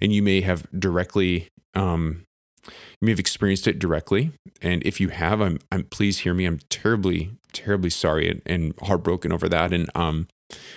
and 0.00 0.12
you 0.12 0.22
may 0.22 0.40
have 0.40 0.66
directly 0.78 1.48
um, 1.74 2.24
you 2.66 3.06
may 3.06 3.12
have 3.12 3.20
experienced 3.20 3.66
it 3.66 3.78
directly. 3.78 4.32
And 4.62 4.82
if 4.84 5.00
you 5.00 5.08
have, 5.10 5.40
I'm, 5.40 5.58
I'm 5.70 5.84
please 5.84 6.20
hear 6.20 6.34
me. 6.34 6.46
I'm 6.46 6.60
terribly, 6.68 7.32
terribly 7.52 7.90
sorry 7.90 8.30
and, 8.30 8.42
and 8.46 8.74
heartbroken 8.82 9.32
over 9.32 9.48
that. 9.48 9.72
And 9.72 9.90
um, 9.94 10.28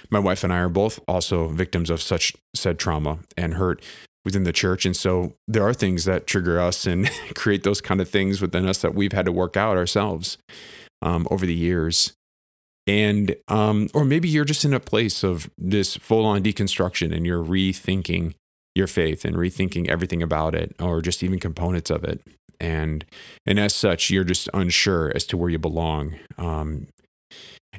my 0.10 0.20
wife 0.20 0.44
and 0.44 0.52
I 0.52 0.60
are 0.60 0.70
both 0.70 1.00
also 1.08 1.48
victims 1.48 1.90
of 1.90 2.02
such 2.02 2.36
said 2.56 2.80
trauma 2.80 3.20
and 3.38 3.56
hurt 3.56 3.82
within 4.26 4.44
the 4.44 4.54
church. 4.54 4.86
And 4.86 4.96
so 4.96 5.34
there 5.48 5.64
are 5.64 5.74
things 5.74 6.06
that 6.06 6.28
trigger 6.28 6.60
us 6.60 6.86
and 6.86 7.10
create 7.36 7.64
those 7.64 7.82
kind 7.82 8.02
of 8.02 8.10
things 8.10 8.42
within 8.42 8.68
us 8.68 8.80
that 8.82 8.96
we've 8.96 9.14
had 9.14 9.26
to 9.26 9.32
work 9.32 9.58
out 9.58 9.78
ourselves 9.78 10.38
um, 11.02 11.28
over 11.32 11.46
the 11.46 11.54
years. 11.54 12.14
And, 12.88 13.36
um, 13.48 13.88
or 13.94 14.04
maybe 14.04 14.28
you're 14.28 14.46
just 14.46 14.66
in 14.66 14.74
a 14.74 14.80
place 14.80 15.24
of 15.24 15.50
this 15.58 15.96
full 15.98 16.26
on 16.26 16.44
deconstruction 16.44 17.16
and 17.16 17.26
you're 17.26 17.44
rethinking 17.44 18.34
your 18.76 18.88
faith 18.88 19.26
and 19.26 19.36
rethinking 19.36 19.88
everything 19.88 20.24
about 20.24 20.56
it 20.56 20.76
or 20.80 21.02
just 21.02 21.22
even 21.24 21.40
components 21.40 21.90
of 21.90 22.04
it. 22.04 22.22
And, 22.60 23.06
and 23.46 23.60
as 23.60 23.74
such, 23.74 24.10
you're 24.10 24.24
just 24.24 24.50
unsure 24.54 25.12
as 25.16 25.26
to 25.28 25.38
where 25.38 25.50
you 25.50 25.60
belong. 25.60 26.16
Um, 26.38 26.88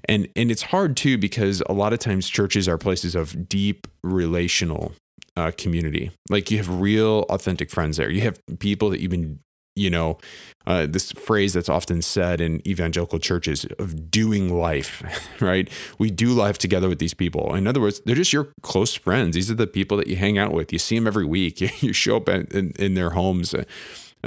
and 0.04 0.28
and 0.36 0.50
it's 0.50 0.62
hard 0.62 0.96
too 0.96 1.18
because 1.18 1.62
a 1.68 1.72
lot 1.72 1.92
of 1.92 1.98
times 1.98 2.28
churches 2.28 2.68
are 2.68 2.78
places 2.78 3.14
of 3.14 3.48
deep 3.48 3.86
relational 4.02 4.92
uh, 5.40 5.50
community. 5.56 6.10
Like 6.28 6.50
you 6.50 6.58
have 6.58 6.80
real, 6.80 7.20
authentic 7.30 7.70
friends 7.70 7.96
there. 7.96 8.10
You 8.10 8.20
have 8.22 8.38
people 8.58 8.90
that 8.90 9.00
you've 9.00 9.10
been, 9.10 9.40
you 9.74 9.88
know, 9.88 10.18
uh, 10.66 10.86
this 10.86 11.12
phrase 11.12 11.54
that's 11.54 11.68
often 11.68 12.02
said 12.02 12.40
in 12.40 12.66
evangelical 12.68 13.18
churches 13.18 13.64
of 13.78 14.10
doing 14.10 14.54
life, 14.54 15.02
right? 15.40 15.70
We 15.98 16.10
do 16.10 16.28
life 16.28 16.58
together 16.58 16.88
with 16.88 16.98
these 16.98 17.14
people. 17.14 17.54
In 17.54 17.66
other 17.66 17.80
words, 17.80 18.02
they're 18.04 18.14
just 18.14 18.32
your 18.32 18.52
close 18.62 18.94
friends. 18.94 19.34
These 19.34 19.50
are 19.50 19.54
the 19.54 19.66
people 19.66 19.96
that 19.96 20.08
you 20.08 20.16
hang 20.16 20.36
out 20.36 20.52
with. 20.52 20.72
You 20.72 20.78
see 20.78 20.96
them 20.96 21.06
every 21.06 21.24
week. 21.24 21.60
You 21.80 21.94
show 21.94 22.16
up 22.18 22.28
in, 22.28 22.72
in 22.78 22.94
their 22.94 23.10
homes. 23.10 23.54
Uh, 23.54 23.64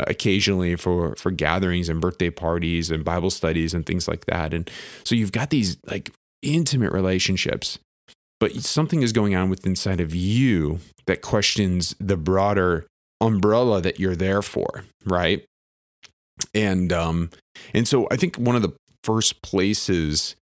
occasionally 0.07 0.75
for 0.75 1.15
for 1.17 1.29
gatherings 1.29 1.87
and 1.87 2.01
birthday 2.01 2.31
parties 2.31 2.89
and 2.89 3.05
Bible 3.05 3.29
studies 3.29 3.75
and 3.75 3.85
things 3.85 4.07
like 4.07 4.25
that. 4.25 4.51
And 4.51 4.67
so 5.03 5.13
you've 5.13 5.31
got 5.31 5.51
these 5.51 5.77
like 5.85 6.09
intimate 6.41 6.91
relationships, 6.91 7.77
but 8.43 8.55
something 8.55 9.03
is 9.03 9.13
going 9.13 9.33
on 9.33 9.49
with 9.49 9.65
inside 9.65 10.01
of 10.01 10.13
you 10.13 10.79
that 11.05 11.21
questions 11.21 11.95
the 11.97 12.17
broader 12.17 12.85
umbrella 13.21 13.79
that 13.79 14.01
you're 14.01 14.17
there 14.17 14.41
for, 14.41 14.83
right? 15.05 15.45
And 16.53 16.91
um 16.91 17.29
and 17.73 17.87
so 17.87 18.05
I 18.11 18.17
think 18.17 18.35
one 18.35 18.57
of 18.57 18.61
the 18.61 18.73
first 19.01 19.41
places 19.43 20.35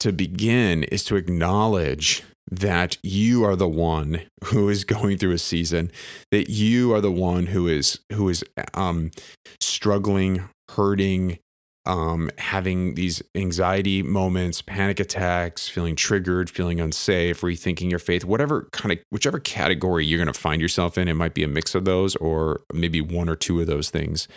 to 0.00 0.10
begin 0.10 0.82
is 0.82 1.04
to 1.04 1.14
acknowledge 1.14 2.24
that 2.50 2.98
you 3.04 3.44
are 3.44 3.54
the 3.54 3.68
one 3.68 4.22
who 4.46 4.68
is 4.68 4.82
going 4.82 5.16
through 5.16 5.30
a 5.30 5.38
season 5.38 5.92
that 6.32 6.50
you 6.50 6.92
are 6.92 7.00
the 7.00 7.12
one 7.12 7.46
who 7.46 7.68
is 7.68 8.00
who 8.12 8.28
is 8.28 8.42
um 8.74 9.12
struggling 9.60 10.48
hurting 10.70 11.38
um, 11.86 12.30
having 12.38 12.94
these 12.94 13.22
anxiety 13.34 14.02
moments, 14.02 14.60
panic 14.60 15.00
attacks, 15.00 15.68
feeling 15.68 15.96
triggered, 15.96 16.50
feeling 16.50 16.80
unsafe, 16.80 17.40
rethinking 17.40 17.90
your 17.90 17.98
faith, 17.98 18.24
whatever 18.24 18.68
kind 18.72 18.92
of, 18.92 18.98
whichever 19.10 19.38
category 19.38 20.04
you're 20.04 20.18
going 20.18 20.32
to 20.32 20.38
find 20.38 20.60
yourself 20.60 20.98
in, 20.98 21.08
it 21.08 21.14
might 21.14 21.34
be 21.34 21.44
a 21.44 21.48
mix 21.48 21.74
of 21.74 21.84
those 21.84 22.16
or 22.16 22.60
maybe 22.72 23.00
one 23.00 23.28
or 23.28 23.36
two 23.36 23.60
of 23.60 23.66
those 23.66 23.90
things, 23.90 24.28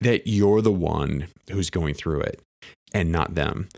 that 0.00 0.26
you're 0.26 0.60
the 0.60 0.72
one 0.72 1.28
who's 1.50 1.70
going 1.70 1.94
through 1.94 2.20
it 2.20 2.40
and 2.92 3.10
not 3.10 3.34
them. 3.34 3.68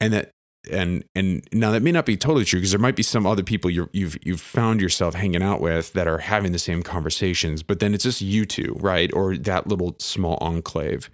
And 0.00 0.12
that 0.12 0.30
and 0.70 1.04
and 1.14 1.42
now 1.52 1.72
that 1.72 1.82
may 1.82 1.90
not 1.90 2.06
be 2.06 2.16
totally 2.16 2.44
true 2.44 2.60
because 2.60 2.70
there 2.70 2.78
might 2.78 2.94
be 2.94 3.02
some 3.02 3.26
other 3.26 3.42
people 3.42 3.70
you 3.70 3.88
you've 3.92 4.16
you've 4.22 4.40
found 4.40 4.80
yourself 4.80 5.14
hanging 5.14 5.42
out 5.42 5.60
with 5.60 5.92
that 5.94 6.06
are 6.06 6.18
having 6.18 6.52
the 6.52 6.58
same 6.58 6.82
conversations, 6.82 7.62
but 7.62 7.80
then 7.80 7.94
it's 7.94 8.04
just 8.04 8.20
you 8.20 8.44
two, 8.44 8.76
right, 8.78 9.12
or 9.12 9.36
that 9.36 9.66
little 9.66 9.96
small 9.98 10.38
enclave, 10.40 11.10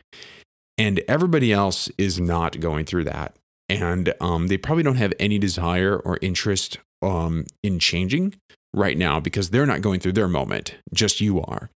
and 0.79 1.03
everybody 1.09 1.53
else 1.53 1.91
is 1.99 2.21
not 2.21 2.61
going 2.61 2.87
through 2.87 3.05
that, 3.05 3.37
and 3.69 4.15
um, 4.21 4.47
they 4.47 4.57
probably 4.57 4.85
don't 4.85 4.97
have 4.97 5.13
any 5.19 5.39
desire 5.39 5.99
or 5.99 6.19
interest 6.23 6.79
um, 7.03 7.45
in 7.63 7.79
changing 7.79 8.35
right 8.73 8.97
now 8.97 9.21
because 9.21 9.51
they're 9.51 9.67
not 9.67 9.83
going 9.83 10.01
through 10.01 10.13
their 10.13 10.29
moment. 10.29 10.77
Just 10.95 11.21
you 11.21 11.43
are, 11.43 11.71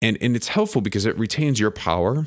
and 0.00 0.16
and 0.20 0.36
it's 0.36 0.48
helpful 0.48 0.80
because 0.80 1.04
it 1.04 1.18
retains 1.18 1.60
your 1.60 1.70
power 1.70 2.26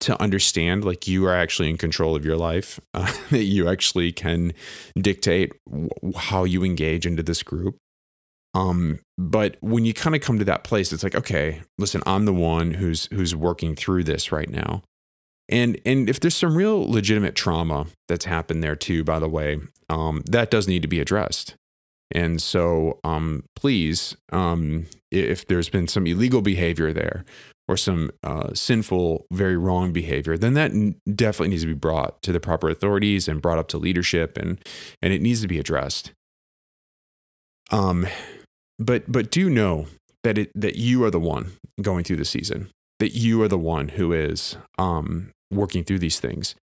to 0.00 0.20
understand 0.20 0.84
like 0.84 1.06
you 1.06 1.26
are 1.26 1.34
actually 1.34 1.68
in 1.68 1.76
control 1.76 2.16
of 2.16 2.24
your 2.24 2.36
life 2.36 2.80
uh, 2.94 3.12
that 3.30 3.44
you 3.44 3.68
actually 3.68 4.12
can 4.12 4.52
dictate 4.96 5.52
w- 5.68 5.90
how 6.16 6.44
you 6.44 6.64
engage 6.64 7.06
into 7.06 7.22
this 7.22 7.42
group. 7.42 7.76
Um, 8.54 8.98
but 9.16 9.56
when 9.60 9.84
you 9.84 9.94
kind 9.94 10.16
of 10.16 10.22
come 10.22 10.38
to 10.38 10.44
that 10.46 10.64
place 10.64 10.92
it's 10.92 11.04
like 11.04 11.14
okay 11.14 11.60
listen 11.78 12.02
i'm 12.06 12.24
the 12.24 12.32
one 12.32 12.72
who's 12.72 13.04
who's 13.12 13.36
working 13.36 13.76
through 13.76 14.02
this 14.02 14.32
right 14.32 14.48
now 14.48 14.82
and 15.50 15.80
and 15.84 16.08
if 16.08 16.20
there's 16.20 16.36
some 16.36 16.56
real 16.56 16.88
legitimate 16.90 17.34
trauma 17.34 17.86
that's 18.08 18.24
happened 18.24 18.62
there 18.62 18.76
too, 18.76 19.04
by 19.04 19.18
the 19.18 19.28
way, 19.28 19.58
um, 19.88 20.22
that 20.26 20.50
does 20.50 20.66
need 20.68 20.82
to 20.82 20.88
be 20.88 21.00
addressed. 21.00 21.56
And 22.12 22.42
so, 22.42 22.98
um, 23.04 23.44
please, 23.54 24.16
um, 24.32 24.86
if 25.10 25.46
there's 25.46 25.68
been 25.68 25.86
some 25.86 26.06
illegal 26.06 26.42
behavior 26.42 26.92
there 26.92 27.24
or 27.68 27.76
some 27.76 28.10
uh, 28.24 28.52
sinful, 28.52 29.26
very 29.32 29.56
wrong 29.56 29.92
behavior, 29.92 30.36
then 30.36 30.54
that 30.54 30.72
definitely 31.14 31.50
needs 31.50 31.62
to 31.62 31.68
be 31.68 31.74
brought 31.74 32.20
to 32.22 32.32
the 32.32 32.40
proper 32.40 32.68
authorities 32.68 33.28
and 33.28 33.40
brought 33.40 33.58
up 33.58 33.68
to 33.68 33.78
leadership, 33.78 34.36
and 34.36 34.58
and 35.00 35.12
it 35.12 35.22
needs 35.22 35.40
to 35.42 35.48
be 35.48 35.58
addressed. 35.58 36.12
Um, 37.70 38.08
but 38.78 39.10
but 39.10 39.30
do 39.30 39.48
know 39.48 39.86
that 40.24 40.36
it 40.36 40.50
that 40.54 40.76
you 40.76 41.04
are 41.04 41.10
the 41.10 41.20
one 41.20 41.52
going 41.80 42.02
through 42.02 42.16
the 42.16 42.24
season, 42.24 42.70
that 42.98 43.14
you 43.14 43.40
are 43.42 43.48
the 43.48 43.58
one 43.58 43.90
who 43.90 44.12
is 44.12 44.56
um 44.78 45.30
working 45.50 45.84
through 45.84 45.98
these 45.98 46.20
things. 46.20 46.54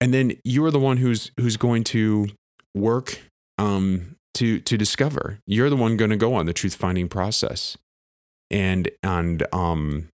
And 0.00 0.12
then 0.12 0.32
you 0.44 0.64
are 0.64 0.70
the 0.70 0.78
one 0.78 0.98
who's 0.98 1.30
who's 1.38 1.56
going 1.56 1.84
to 1.84 2.28
work 2.74 3.20
um, 3.58 4.16
to 4.34 4.60
to 4.60 4.76
discover. 4.76 5.38
You're 5.46 5.70
the 5.70 5.76
one 5.76 5.96
going 5.96 6.10
to 6.10 6.16
go 6.16 6.34
on 6.34 6.46
the 6.46 6.52
truth 6.52 6.74
finding 6.74 7.08
process. 7.08 7.76
And 8.50 8.90
and 9.02 9.46
um 9.52 10.08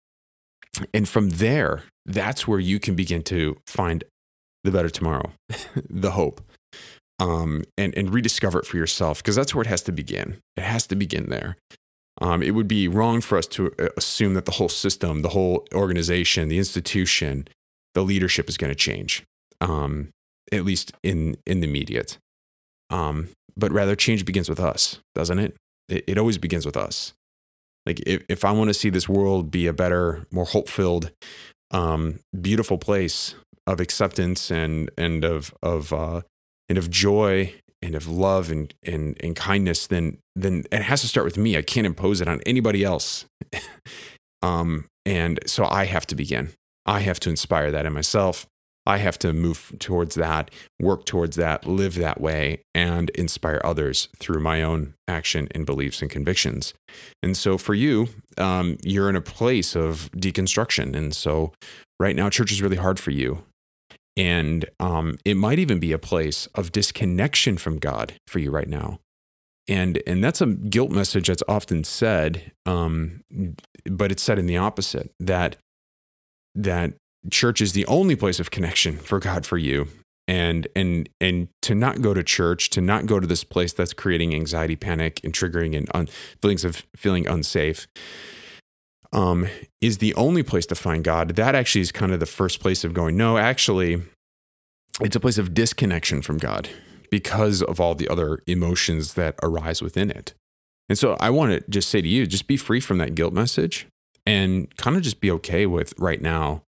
and 0.92 1.08
from 1.08 1.30
there 1.30 1.84
that's 2.04 2.46
where 2.46 2.60
you 2.60 2.78
can 2.78 2.94
begin 2.94 3.22
to 3.22 3.56
find 3.66 4.04
the 4.62 4.70
better 4.70 4.90
tomorrow 4.90 5.32
the 5.88 6.10
hope 6.10 6.42
um 7.18 7.64
and 7.78 7.96
and 7.96 8.12
rediscover 8.12 8.58
it 8.58 8.66
for 8.66 8.76
yourself 8.76 9.22
because 9.22 9.34
that's 9.34 9.54
where 9.54 9.62
it 9.62 9.68
has 9.68 9.82
to 9.82 9.92
begin. 9.92 10.38
It 10.56 10.64
has 10.64 10.86
to 10.88 10.96
begin 10.96 11.30
there. 11.30 11.56
Um, 12.20 12.42
it 12.42 12.52
would 12.52 12.68
be 12.68 12.88
wrong 12.88 13.20
for 13.20 13.36
us 13.36 13.46
to 13.48 13.72
uh, 13.78 13.88
assume 13.96 14.34
that 14.34 14.46
the 14.46 14.52
whole 14.52 14.70
system, 14.70 15.20
the 15.20 15.30
whole 15.30 15.66
organization, 15.74 16.48
the 16.48 16.58
institution 16.58 17.46
the 17.96 18.02
leadership 18.02 18.50
is 18.50 18.58
going 18.58 18.70
to 18.70 18.74
change, 18.74 19.24
um, 19.62 20.10
at 20.52 20.66
least 20.66 20.92
in 21.02 21.38
in 21.46 21.60
the 21.60 21.66
immediate. 21.66 22.18
Um, 22.90 23.30
but 23.56 23.72
rather, 23.72 23.96
change 23.96 24.26
begins 24.26 24.50
with 24.50 24.60
us, 24.60 25.00
doesn't 25.14 25.38
it? 25.38 25.56
It, 25.88 26.04
it 26.06 26.18
always 26.18 26.36
begins 26.36 26.66
with 26.66 26.76
us. 26.76 27.14
Like 27.86 28.00
if, 28.06 28.22
if 28.28 28.44
I 28.44 28.52
want 28.52 28.68
to 28.68 28.74
see 28.74 28.90
this 28.90 29.08
world 29.08 29.50
be 29.50 29.66
a 29.66 29.72
better, 29.72 30.26
more 30.30 30.44
hope 30.44 30.68
filled, 30.68 31.10
um, 31.70 32.20
beautiful 32.38 32.76
place 32.76 33.34
of 33.66 33.80
acceptance 33.80 34.50
and 34.50 34.90
and 34.98 35.24
of 35.24 35.54
of 35.62 35.90
uh, 35.94 36.20
and 36.68 36.76
of 36.76 36.90
joy 36.90 37.54
and 37.80 37.94
of 37.94 38.06
love 38.06 38.50
and 38.50 38.74
and 38.82 39.16
and 39.24 39.34
kindness, 39.34 39.86
then 39.86 40.18
then 40.34 40.64
it 40.70 40.82
has 40.82 41.00
to 41.00 41.08
start 41.08 41.24
with 41.24 41.38
me. 41.38 41.56
I 41.56 41.62
can't 41.62 41.86
impose 41.86 42.20
it 42.20 42.28
on 42.28 42.42
anybody 42.44 42.84
else. 42.84 43.24
um, 44.42 44.84
and 45.06 45.40
so 45.46 45.64
I 45.64 45.86
have 45.86 46.06
to 46.08 46.14
begin. 46.14 46.50
I 46.86 47.00
have 47.00 47.20
to 47.20 47.30
inspire 47.30 47.70
that 47.70 47.84
in 47.84 47.92
myself. 47.92 48.46
I 48.86 48.98
have 48.98 49.18
to 49.18 49.32
move 49.32 49.74
towards 49.80 50.14
that, 50.14 50.52
work 50.80 51.04
towards 51.04 51.34
that, 51.36 51.66
live 51.66 51.96
that 51.96 52.20
way, 52.20 52.62
and 52.72 53.10
inspire 53.10 53.60
others 53.64 54.08
through 54.20 54.40
my 54.40 54.62
own 54.62 54.94
action 55.08 55.48
and 55.50 55.66
beliefs 55.66 56.00
and 56.00 56.10
convictions. 56.10 56.72
And 57.20 57.36
so 57.36 57.58
for 57.58 57.74
you, 57.74 58.08
um, 58.38 58.78
you're 58.84 59.10
in 59.10 59.16
a 59.16 59.20
place 59.20 59.74
of 59.74 60.08
deconstruction. 60.12 60.94
And 60.94 61.14
so 61.14 61.52
right 61.98 62.14
now, 62.14 62.30
church 62.30 62.52
is 62.52 62.62
really 62.62 62.76
hard 62.76 63.00
for 63.00 63.10
you. 63.10 63.42
And 64.16 64.64
um, 64.78 65.18
it 65.24 65.36
might 65.36 65.58
even 65.58 65.80
be 65.80 65.92
a 65.92 65.98
place 65.98 66.46
of 66.54 66.70
disconnection 66.70 67.58
from 67.58 67.78
God 67.78 68.14
for 68.28 68.38
you 68.38 68.52
right 68.52 68.68
now. 68.68 69.00
And, 69.68 70.00
and 70.06 70.22
that's 70.22 70.40
a 70.40 70.46
guilt 70.46 70.92
message 70.92 71.26
that's 71.26 71.42
often 71.48 71.82
said, 71.82 72.52
um, 72.66 73.24
but 73.84 74.12
it's 74.12 74.22
said 74.22 74.38
in 74.38 74.46
the 74.46 74.56
opposite 74.56 75.10
that 75.18 75.56
that 76.56 76.94
church 77.30 77.60
is 77.60 77.72
the 77.72 77.86
only 77.86 78.16
place 78.16 78.40
of 78.40 78.50
connection 78.50 78.96
for 78.96 79.18
God 79.18 79.46
for 79.46 79.58
you. 79.58 79.88
and 80.28 80.66
and 80.74 81.08
and 81.20 81.48
to 81.62 81.72
not 81.74 82.02
go 82.02 82.12
to 82.12 82.22
church 82.22 82.68
to 82.70 82.80
not 82.80 83.06
go 83.06 83.20
to 83.20 83.28
this 83.28 83.44
place 83.44 83.72
that's 83.72 83.92
creating 83.92 84.34
anxiety 84.34 84.74
panic 84.74 85.20
and 85.22 85.32
triggering 85.32 85.76
and 85.76 85.88
un, 85.94 86.08
feelings 86.42 86.64
of 86.64 86.84
feeling 86.96 87.28
unsafe 87.28 87.86
um, 89.12 89.46
is 89.80 89.98
the 89.98 90.12
only 90.14 90.42
place 90.42 90.66
to 90.66 90.74
find 90.74 91.04
god. 91.04 91.36
That 91.36 91.54
actually 91.54 91.82
is 91.82 91.92
kind 91.92 92.10
of 92.12 92.18
the 92.18 92.26
first 92.26 92.60
place 92.60 92.82
of 92.82 92.92
going. 92.92 93.16
No 93.16 93.38
actually 93.38 94.02
it's 95.00 95.14
a 95.14 95.20
place 95.20 95.38
of 95.38 95.54
disconnection 95.54 96.22
from 96.22 96.38
god 96.38 96.68
because 97.08 97.62
of 97.62 97.80
all 97.80 97.94
the 97.94 98.08
other 98.08 98.40
emotions 98.48 99.14
that 99.14 99.36
arise 99.44 99.80
within 99.80 100.10
it. 100.10 100.34
And 100.88 100.98
so 100.98 101.16
i 101.20 101.30
want 101.30 101.52
to 101.52 101.70
just 101.70 101.88
say 101.88 102.00
to 102.02 102.08
you 102.08 102.26
just 102.26 102.48
be 102.48 102.56
free 102.56 102.80
from 102.80 102.98
that 102.98 103.14
guilt 103.14 103.32
message 103.32 103.86
and 104.26 104.74
kind 104.76 104.96
of 104.96 105.02
just 105.02 105.20
be 105.20 105.30
okay 105.30 105.66
with 105.66 105.94
right 105.98 106.20
now 106.20 106.62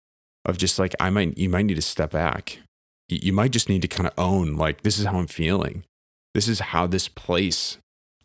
of 0.43 0.57
just 0.57 0.77
like 0.77 0.93
i 0.99 1.09
might 1.09 1.37
you 1.37 1.49
might 1.49 1.65
need 1.65 1.75
to 1.75 1.81
step 1.81 2.11
back. 2.11 2.59
You 3.07 3.33
might 3.33 3.51
just 3.51 3.69
need 3.69 3.83
to 3.83 3.87
kind 3.87 4.07
of 4.07 4.13
own 4.17 4.55
like 4.55 4.81
this 4.81 4.99
is 4.99 5.05
how 5.05 5.17
i'm 5.17 5.27
feeling. 5.27 5.83
This 6.33 6.47
is 6.47 6.59
how 6.59 6.87
this 6.87 7.07
place 7.07 7.77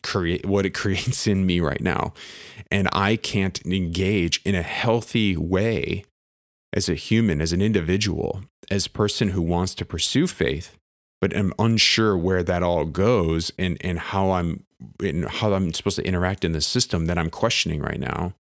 create 0.02 0.46
what 0.46 0.66
it 0.66 0.70
creates 0.74 1.26
in 1.26 1.46
me 1.46 1.60
right 1.60 1.80
now. 1.80 2.12
And 2.70 2.88
i 2.92 3.16
can't 3.16 3.64
engage 3.64 4.40
in 4.44 4.54
a 4.54 4.62
healthy 4.62 5.36
way 5.36 6.04
as 6.72 6.88
a 6.88 6.94
human 6.94 7.40
as 7.40 7.52
an 7.52 7.60
individual 7.60 8.42
as 8.70 8.86
person 8.88 9.30
who 9.30 9.42
wants 9.42 9.74
to 9.74 9.84
pursue 9.84 10.26
faith 10.26 10.76
but 11.20 11.34
am 11.34 11.52
unsure 11.58 12.16
where 12.16 12.42
that 12.42 12.62
all 12.62 12.84
goes 12.84 13.52
and 13.58 13.76
and 13.80 13.98
how 13.98 14.32
i'm 14.32 14.64
and 15.00 15.28
how 15.28 15.52
i'm 15.52 15.72
supposed 15.72 15.96
to 15.96 16.06
interact 16.06 16.44
in 16.44 16.52
the 16.52 16.60
system 16.60 17.06
that 17.06 17.18
i'm 17.18 17.30
questioning 17.30 17.80
right 17.80 18.00
now 18.00 18.34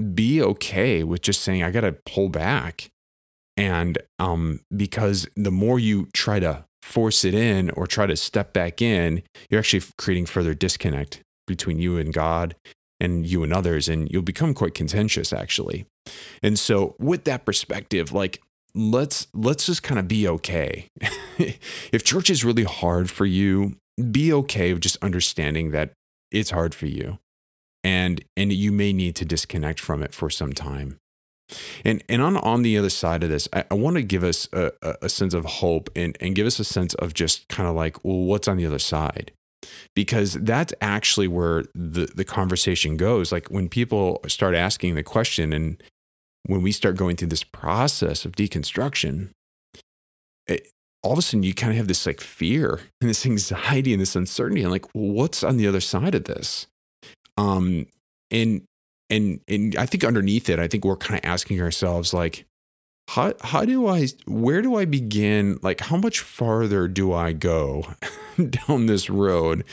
be 0.00 0.42
okay 0.42 1.04
with 1.04 1.22
just 1.22 1.42
saying 1.42 1.62
i 1.62 1.70
got 1.70 1.82
to 1.82 1.92
pull 2.06 2.28
back 2.28 2.90
and 3.60 3.98
um, 4.18 4.60
because 4.74 5.26
the 5.36 5.50
more 5.50 5.78
you 5.78 6.08
try 6.14 6.40
to 6.40 6.64
force 6.82 7.26
it 7.26 7.34
in 7.34 7.68
or 7.70 7.86
try 7.86 8.06
to 8.06 8.16
step 8.16 8.54
back 8.54 8.80
in, 8.80 9.22
you're 9.50 9.60
actually 9.60 9.82
creating 9.98 10.24
further 10.24 10.54
disconnect 10.54 11.20
between 11.46 11.78
you 11.78 11.98
and 11.98 12.14
God 12.14 12.56
and 12.98 13.26
you 13.26 13.42
and 13.42 13.52
others. 13.52 13.86
And 13.86 14.10
you'll 14.10 14.22
become 14.22 14.54
quite 14.54 14.72
contentious, 14.72 15.30
actually. 15.30 15.84
And 16.42 16.58
so, 16.58 16.96
with 16.98 17.24
that 17.24 17.44
perspective, 17.44 18.12
like, 18.12 18.40
let's 18.74 19.26
let's 19.34 19.66
just 19.66 19.82
kind 19.82 19.98
of 19.98 20.06
be 20.06 20.28
okay 20.28 20.86
if 21.92 22.04
church 22.04 22.30
is 22.30 22.44
really 22.44 22.62
hard 22.62 23.10
for 23.10 23.26
you 23.26 23.74
be 24.12 24.32
okay 24.32 24.72
with 24.72 24.80
just 24.80 24.96
understanding 25.02 25.72
that 25.72 25.90
it's 26.30 26.50
hard 26.50 26.72
for 26.72 26.86
you 26.86 27.18
and 27.82 28.24
and 28.36 28.52
you 28.52 28.72
may 28.72 28.92
need 28.92 29.16
to 29.16 29.24
disconnect 29.24 29.80
from 29.80 30.02
it 30.02 30.14
for 30.14 30.30
some 30.30 30.52
time 30.52 30.98
and 31.84 32.02
and 32.08 32.22
on 32.22 32.36
on 32.38 32.62
the 32.62 32.76
other 32.78 32.90
side 32.90 33.22
of 33.22 33.30
this, 33.30 33.48
I, 33.52 33.64
I 33.70 33.74
want 33.74 33.96
to 33.96 34.02
give 34.02 34.24
us 34.24 34.48
a, 34.52 34.72
a 35.02 35.08
sense 35.08 35.34
of 35.34 35.44
hope 35.44 35.90
and 35.96 36.16
and 36.20 36.34
give 36.34 36.46
us 36.46 36.58
a 36.58 36.64
sense 36.64 36.94
of 36.94 37.14
just 37.14 37.48
kind 37.48 37.68
of 37.68 37.74
like, 37.74 38.02
well, 38.04 38.18
what's 38.18 38.48
on 38.48 38.56
the 38.56 38.66
other 38.66 38.78
side? 38.78 39.32
Because 39.94 40.34
that's 40.34 40.72
actually 40.80 41.28
where 41.28 41.64
the 41.74 42.10
the 42.14 42.24
conversation 42.24 42.96
goes. 42.96 43.32
Like 43.32 43.48
when 43.48 43.68
people 43.68 44.20
start 44.26 44.54
asking 44.54 44.94
the 44.94 45.02
question, 45.02 45.52
and 45.52 45.82
when 46.46 46.62
we 46.62 46.72
start 46.72 46.96
going 46.96 47.16
through 47.16 47.28
this 47.28 47.44
process 47.44 48.24
of 48.24 48.32
deconstruction, 48.32 49.30
it, 50.46 50.68
all 51.02 51.12
of 51.12 51.18
a 51.18 51.22
sudden 51.22 51.42
you 51.42 51.54
kind 51.54 51.72
of 51.72 51.76
have 51.76 51.88
this 51.88 52.06
like 52.06 52.20
fear 52.20 52.80
and 53.00 53.10
this 53.10 53.26
anxiety 53.26 53.92
and 53.92 54.00
this 54.00 54.16
uncertainty 54.16 54.62
and 54.62 54.70
like 54.70 54.86
what's 54.92 55.42
on 55.42 55.56
the 55.56 55.66
other 55.66 55.80
side 55.80 56.14
of 56.14 56.24
this 56.24 56.66
um 57.40 57.86
and 58.30 58.62
and 59.08 59.40
and 59.48 59.76
I 59.76 59.86
think 59.86 60.04
underneath 60.04 60.48
it, 60.48 60.58
I 60.58 60.68
think 60.68 60.84
we're 60.84 60.96
kind 60.96 61.18
of 61.18 61.28
asking 61.28 61.60
ourselves 61.60 62.14
like, 62.14 62.44
how 63.08 63.34
how 63.40 63.64
do 63.64 63.86
I 63.88 64.08
where 64.26 64.62
do 64.62 64.76
I 64.76 64.84
begin? 64.84 65.58
Like, 65.62 65.80
how 65.80 65.96
much 65.96 66.20
farther 66.20 66.86
do 66.86 67.12
I 67.12 67.32
go 67.32 67.94
down 68.50 68.86
this 68.86 69.10
road 69.10 69.64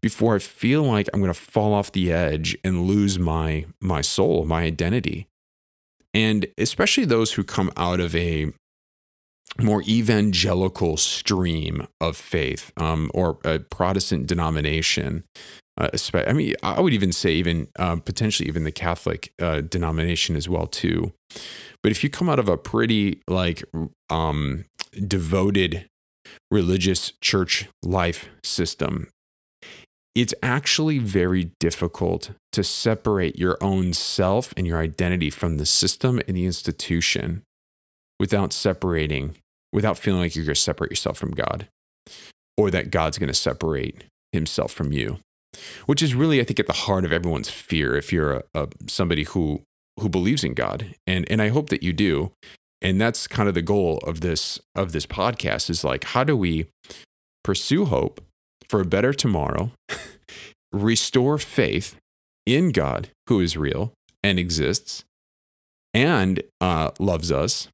before 0.00 0.36
I 0.36 0.38
feel 0.38 0.82
like 0.82 1.08
I'm 1.12 1.20
going 1.20 1.32
to 1.32 1.38
fall 1.38 1.74
off 1.74 1.92
the 1.92 2.12
edge 2.12 2.56
and 2.64 2.86
lose 2.86 3.18
my 3.18 3.66
my 3.80 4.00
soul, 4.00 4.44
my 4.46 4.62
identity? 4.62 5.26
And 6.14 6.46
especially 6.56 7.04
those 7.04 7.34
who 7.34 7.44
come 7.44 7.70
out 7.76 8.00
of 8.00 8.16
a 8.16 8.52
more 9.60 9.82
evangelical 9.82 10.96
stream 10.96 11.86
of 12.00 12.16
faith 12.16 12.72
um, 12.76 13.10
or 13.14 13.38
a 13.44 13.58
Protestant 13.58 14.26
denomination 14.26 15.24
uh, 15.78 15.88
I 16.14 16.32
mean, 16.32 16.54
I 16.62 16.80
would 16.80 16.94
even 16.94 17.12
say 17.12 17.32
even 17.32 17.68
uh, 17.78 17.96
potentially 17.96 18.48
even 18.48 18.64
the 18.64 18.72
Catholic 18.72 19.32
uh, 19.40 19.60
denomination 19.60 20.34
as 20.34 20.48
well 20.48 20.66
too. 20.66 21.12
But 21.82 21.92
if 21.92 22.02
you 22.02 22.08
come 22.08 22.28
out 22.28 22.38
of 22.38 22.48
a 22.48 22.56
pretty 22.56 23.20
like 23.28 23.62
um, 24.08 24.64
devoted 25.06 25.86
religious 26.50 27.12
church 27.20 27.68
life 27.82 28.28
system, 28.42 29.08
it's 30.14 30.32
actually 30.42 30.98
very 30.98 31.50
difficult 31.60 32.30
to 32.52 32.64
separate 32.64 33.38
your 33.38 33.58
own 33.60 33.92
self 33.92 34.54
and 34.56 34.66
your 34.66 34.78
identity 34.78 35.28
from 35.28 35.58
the 35.58 35.66
system 35.66 36.22
and 36.26 36.36
the 36.36 36.46
institution 36.46 37.42
without 38.18 38.54
separating, 38.54 39.36
without 39.74 39.98
feeling 39.98 40.22
like 40.22 40.34
you're 40.34 40.46
going 40.46 40.54
to 40.54 40.60
separate 40.60 40.90
yourself 40.90 41.18
from 41.18 41.32
God 41.32 41.68
or 42.56 42.70
that 42.70 42.90
God's 42.90 43.18
going 43.18 43.28
to 43.28 43.34
separate 43.34 44.04
himself 44.32 44.72
from 44.72 44.90
you 44.90 45.18
which 45.86 46.02
is 46.02 46.14
really, 46.14 46.40
I 46.40 46.44
think, 46.44 46.60
at 46.60 46.66
the 46.66 46.72
heart 46.72 47.04
of 47.04 47.12
everyone's 47.12 47.50
fear. 47.50 47.96
If 47.96 48.12
you're 48.12 48.34
a, 48.34 48.42
a, 48.54 48.68
somebody 48.86 49.24
who 49.24 49.62
who 49.98 50.08
believes 50.08 50.44
in 50.44 50.54
God, 50.54 50.94
and 51.06 51.30
and 51.30 51.40
I 51.40 51.48
hope 51.48 51.68
that 51.70 51.82
you 51.82 51.92
do, 51.92 52.32
and 52.82 53.00
that's 53.00 53.26
kind 53.26 53.48
of 53.48 53.54
the 53.54 53.62
goal 53.62 53.98
of 54.06 54.20
this 54.20 54.60
of 54.74 54.92
this 54.92 55.06
podcast 55.06 55.70
is 55.70 55.84
like, 55.84 56.04
how 56.04 56.24
do 56.24 56.36
we 56.36 56.66
pursue 57.42 57.84
hope 57.84 58.20
for 58.68 58.80
a 58.80 58.84
better 58.84 59.12
tomorrow, 59.12 59.70
restore 60.72 61.38
faith 61.38 61.96
in 62.44 62.70
God 62.70 63.10
who 63.28 63.40
is 63.40 63.56
real 63.56 63.92
and 64.22 64.38
exists, 64.38 65.04
and 65.94 66.42
uh, 66.60 66.90
loves 66.98 67.30
us, 67.30 67.68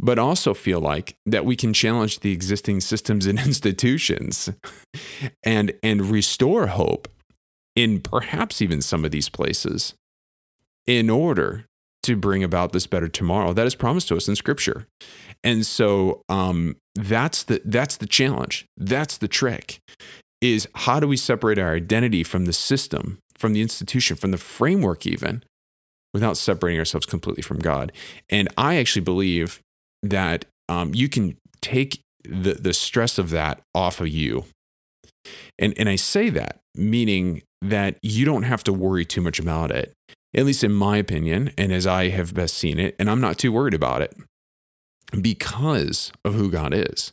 but 0.00 0.18
also 0.18 0.54
feel 0.54 0.80
like 0.80 1.16
that 1.26 1.44
we 1.44 1.56
can 1.56 1.72
challenge 1.72 2.20
the 2.20 2.32
existing 2.32 2.80
systems 2.80 3.26
and 3.26 3.38
institutions 3.46 4.50
and 5.42 5.72
and 5.82 6.06
restore 6.06 6.68
hope 6.68 7.08
in 7.74 8.00
perhaps 8.00 8.60
even 8.60 8.82
some 8.82 9.04
of 9.04 9.10
these 9.10 9.28
places 9.28 9.94
in 10.86 11.10
order 11.10 11.64
to 12.02 12.16
bring 12.16 12.42
about 12.42 12.72
this 12.72 12.86
better 12.86 13.08
tomorrow 13.08 13.52
that 13.52 13.66
is 13.66 13.74
promised 13.74 14.08
to 14.08 14.16
us 14.16 14.28
in 14.28 14.34
scripture. 14.34 14.86
And 15.44 15.66
so 15.66 16.22
um, 16.28 16.76
that's 16.94 17.44
the 17.44 17.60
that's 17.64 17.98
the 17.98 18.06
challenge. 18.06 18.66
That's 18.76 19.18
the 19.18 19.28
trick 19.28 19.80
is 20.40 20.68
how 20.74 21.00
do 21.00 21.08
we 21.08 21.16
separate 21.16 21.58
our 21.58 21.74
identity 21.74 22.22
from 22.22 22.46
the 22.46 22.52
system 22.52 23.18
from 23.36 23.52
the 23.52 23.60
institution 23.60 24.16
from 24.16 24.30
the 24.30 24.38
framework 24.38 25.06
even 25.06 25.42
without 26.12 26.36
separating 26.36 26.78
ourselves 26.78 27.06
completely 27.06 27.42
from 27.42 27.58
god? 27.58 27.92
And 28.30 28.48
i 28.56 28.76
actually 28.76 29.02
believe 29.02 29.60
that 30.02 30.44
um, 30.68 30.94
you 30.94 31.08
can 31.08 31.36
take 31.60 32.00
the, 32.24 32.54
the 32.54 32.74
stress 32.74 33.18
of 33.18 33.30
that 33.30 33.60
off 33.74 34.00
of 34.00 34.08
you. 34.08 34.44
And, 35.58 35.74
and 35.78 35.88
I 35.88 35.96
say 35.96 36.30
that 36.30 36.60
meaning 36.74 37.42
that 37.60 37.98
you 38.02 38.24
don't 38.24 38.44
have 38.44 38.62
to 38.64 38.72
worry 38.72 39.04
too 39.04 39.20
much 39.20 39.38
about 39.38 39.70
it, 39.70 39.92
at 40.34 40.46
least 40.46 40.62
in 40.62 40.72
my 40.72 40.96
opinion, 40.96 41.52
and 41.58 41.72
as 41.72 41.86
I 41.86 42.08
have 42.08 42.34
best 42.34 42.54
seen 42.54 42.78
it. 42.78 42.94
And 42.98 43.10
I'm 43.10 43.20
not 43.20 43.38
too 43.38 43.52
worried 43.52 43.74
about 43.74 44.00
it 44.00 44.14
because 45.20 46.12
of 46.24 46.34
who 46.34 46.50
God 46.50 46.72
is, 46.72 47.12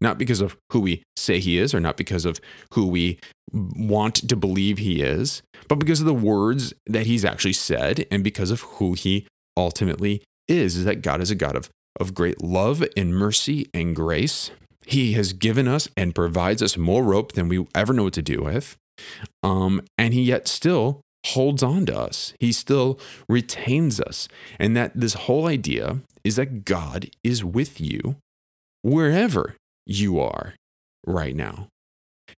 not 0.00 0.18
because 0.18 0.40
of 0.40 0.56
who 0.72 0.80
we 0.80 1.02
say 1.16 1.40
He 1.40 1.58
is 1.58 1.74
or 1.74 1.80
not 1.80 1.96
because 1.96 2.26
of 2.26 2.40
who 2.74 2.86
we 2.86 3.18
want 3.52 4.16
to 4.28 4.36
believe 4.36 4.78
He 4.78 5.02
is, 5.02 5.42
but 5.68 5.76
because 5.78 6.00
of 6.00 6.06
the 6.06 6.14
words 6.14 6.74
that 6.86 7.06
He's 7.06 7.24
actually 7.24 7.54
said 7.54 8.06
and 8.10 8.22
because 8.22 8.50
of 8.50 8.60
who 8.62 8.92
He 8.92 9.26
ultimately 9.56 10.22
is, 10.46 10.76
is 10.76 10.84
that 10.84 11.02
God 11.02 11.20
is 11.20 11.30
a 11.30 11.34
God 11.34 11.56
of 11.56 11.70
of 12.00 12.14
great 12.14 12.42
love 12.42 12.84
and 12.96 13.14
mercy 13.14 13.68
and 13.72 13.94
grace. 13.94 14.50
He 14.86 15.12
has 15.14 15.32
given 15.32 15.66
us 15.66 15.88
and 15.96 16.14
provides 16.14 16.62
us 16.62 16.76
more 16.76 17.02
rope 17.02 17.32
than 17.32 17.48
we 17.48 17.66
ever 17.74 17.92
know 17.92 18.04
what 18.04 18.12
to 18.14 18.22
do 18.22 18.42
with. 18.42 18.76
Um, 19.42 19.82
and 19.98 20.14
he 20.14 20.22
yet 20.22 20.48
still 20.48 21.00
holds 21.26 21.62
on 21.62 21.86
to 21.86 21.98
us. 21.98 22.34
He 22.38 22.52
still 22.52 23.00
retains 23.28 24.00
us. 24.00 24.28
And 24.58 24.76
that 24.76 24.92
this 24.94 25.14
whole 25.14 25.46
idea 25.46 26.00
is 26.24 26.36
that 26.36 26.64
God 26.64 27.08
is 27.24 27.44
with 27.44 27.80
you 27.80 28.16
wherever 28.82 29.56
you 29.84 30.20
are 30.20 30.54
right 31.06 31.34
now. 31.34 31.68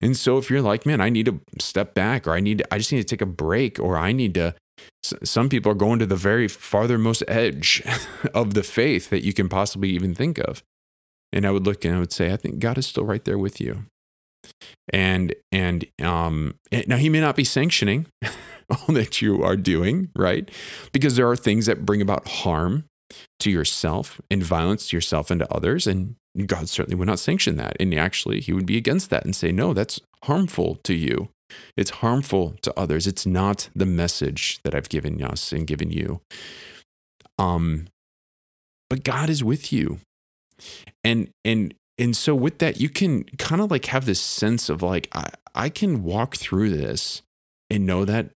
And 0.00 0.16
so 0.16 0.38
if 0.38 0.50
you're 0.50 0.62
like, 0.62 0.84
man, 0.84 1.00
I 1.00 1.08
need 1.08 1.26
to 1.26 1.40
step 1.60 1.94
back 1.94 2.26
or 2.26 2.32
I 2.32 2.40
need 2.40 2.58
to, 2.58 2.74
I 2.74 2.78
just 2.78 2.92
need 2.92 2.98
to 2.98 3.04
take 3.04 3.22
a 3.22 3.26
break 3.26 3.78
or 3.78 3.96
I 3.96 4.12
need 4.12 4.34
to 4.34 4.54
some 5.02 5.48
people 5.48 5.70
are 5.72 5.76
going 5.76 5.98
to 5.98 6.06
the 6.06 6.16
very 6.16 6.48
farthermost 6.48 7.22
edge 7.28 7.82
of 8.34 8.54
the 8.54 8.62
faith 8.62 9.10
that 9.10 9.24
you 9.24 9.32
can 9.32 9.48
possibly 9.48 9.90
even 9.90 10.14
think 10.14 10.38
of. 10.38 10.62
And 11.32 11.46
I 11.46 11.50
would 11.50 11.66
look 11.66 11.84
and 11.84 11.94
I 11.94 11.98
would 11.98 12.12
say, 12.12 12.32
I 12.32 12.36
think 12.36 12.58
God 12.58 12.78
is 12.78 12.86
still 12.86 13.04
right 13.04 13.24
there 13.24 13.38
with 13.38 13.60
you. 13.60 13.84
And 14.92 15.34
and 15.50 15.84
um 16.00 16.54
now 16.86 16.96
he 16.96 17.08
may 17.08 17.20
not 17.20 17.34
be 17.34 17.44
sanctioning 17.44 18.06
all 18.70 18.94
that 18.94 19.20
you 19.20 19.42
are 19.42 19.56
doing, 19.56 20.10
right? 20.14 20.48
Because 20.92 21.16
there 21.16 21.28
are 21.28 21.36
things 21.36 21.66
that 21.66 21.84
bring 21.84 22.00
about 22.00 22.28
harm 22.28 22.84
to 23.40 23.50
yourself 23.50 24.20
and 24.30 24.42
violence 24.42 24.88
to 24.88 24.96
yourself 24.96 25.30
and 25.30 25.40
to 25.40 25.52
others. 25.52 25.86
And 25.86 26.16
God 26.46 26.68
certainly 26.68 26.96
would 26.96 27.08
not 27.08 27.18
sanction 27.18 27.56
that. 27.56 27.76
And 27.80 27.94
actually, 27.94 28.40
he 28.40 28.52
would 28.52 28.66
be 28.66 28.76
against 28.76 29.10
that 29.10 29.24
and 29.24 29.34
say, 29.34 29.52
no, 29.52 29.72
that's 29.72 30.00
harmful 30.24 30.76
to 30.84 30.94
you. 30.94 31.28
It's 31.76 31.90
harmful 31.90 32.56
to 32.62 32.78
others. 32.78 33.06
It's 33.06 33.26
not 33.26 33.68
the 33.74 33.86
message 33.86 34.60
that 34.64 34.74
I've 34.74 34.88
given 34.88 35.22
us 35.22 35.52
and 35.52 35.66
given 35.66 35.90
you. 35.90 36.20
Um, 37.38 37.86
but 38.88 39.04
God 39.04 39.28
is 39.28 39.44
with 39.44 39.72
you. 39.72 39.98
And 41.04 41.30
and 41.44 41.74
and 41.98 42.16
so 42.16 42.34
with 42.34 42.58
that, 42.58 42.80
you 42.80 42.88
can 42.88 43.24
kind 43.38 43.60
of 43.60 43.70
like 43.70 43.86
have 43.86 44.06
this 44.06 44.20
sense 44.20 44.68
of 44.68 44.82
like, 44.82 45.08
I, 45.12 45.30
I 45.54 45.68
can 45.68 46.02
walk 46.02 46.36
through 46.36 46.70
this 46.70 47.22
and 47.70 47.86
know 47.86 48.04
that 48.04 48.30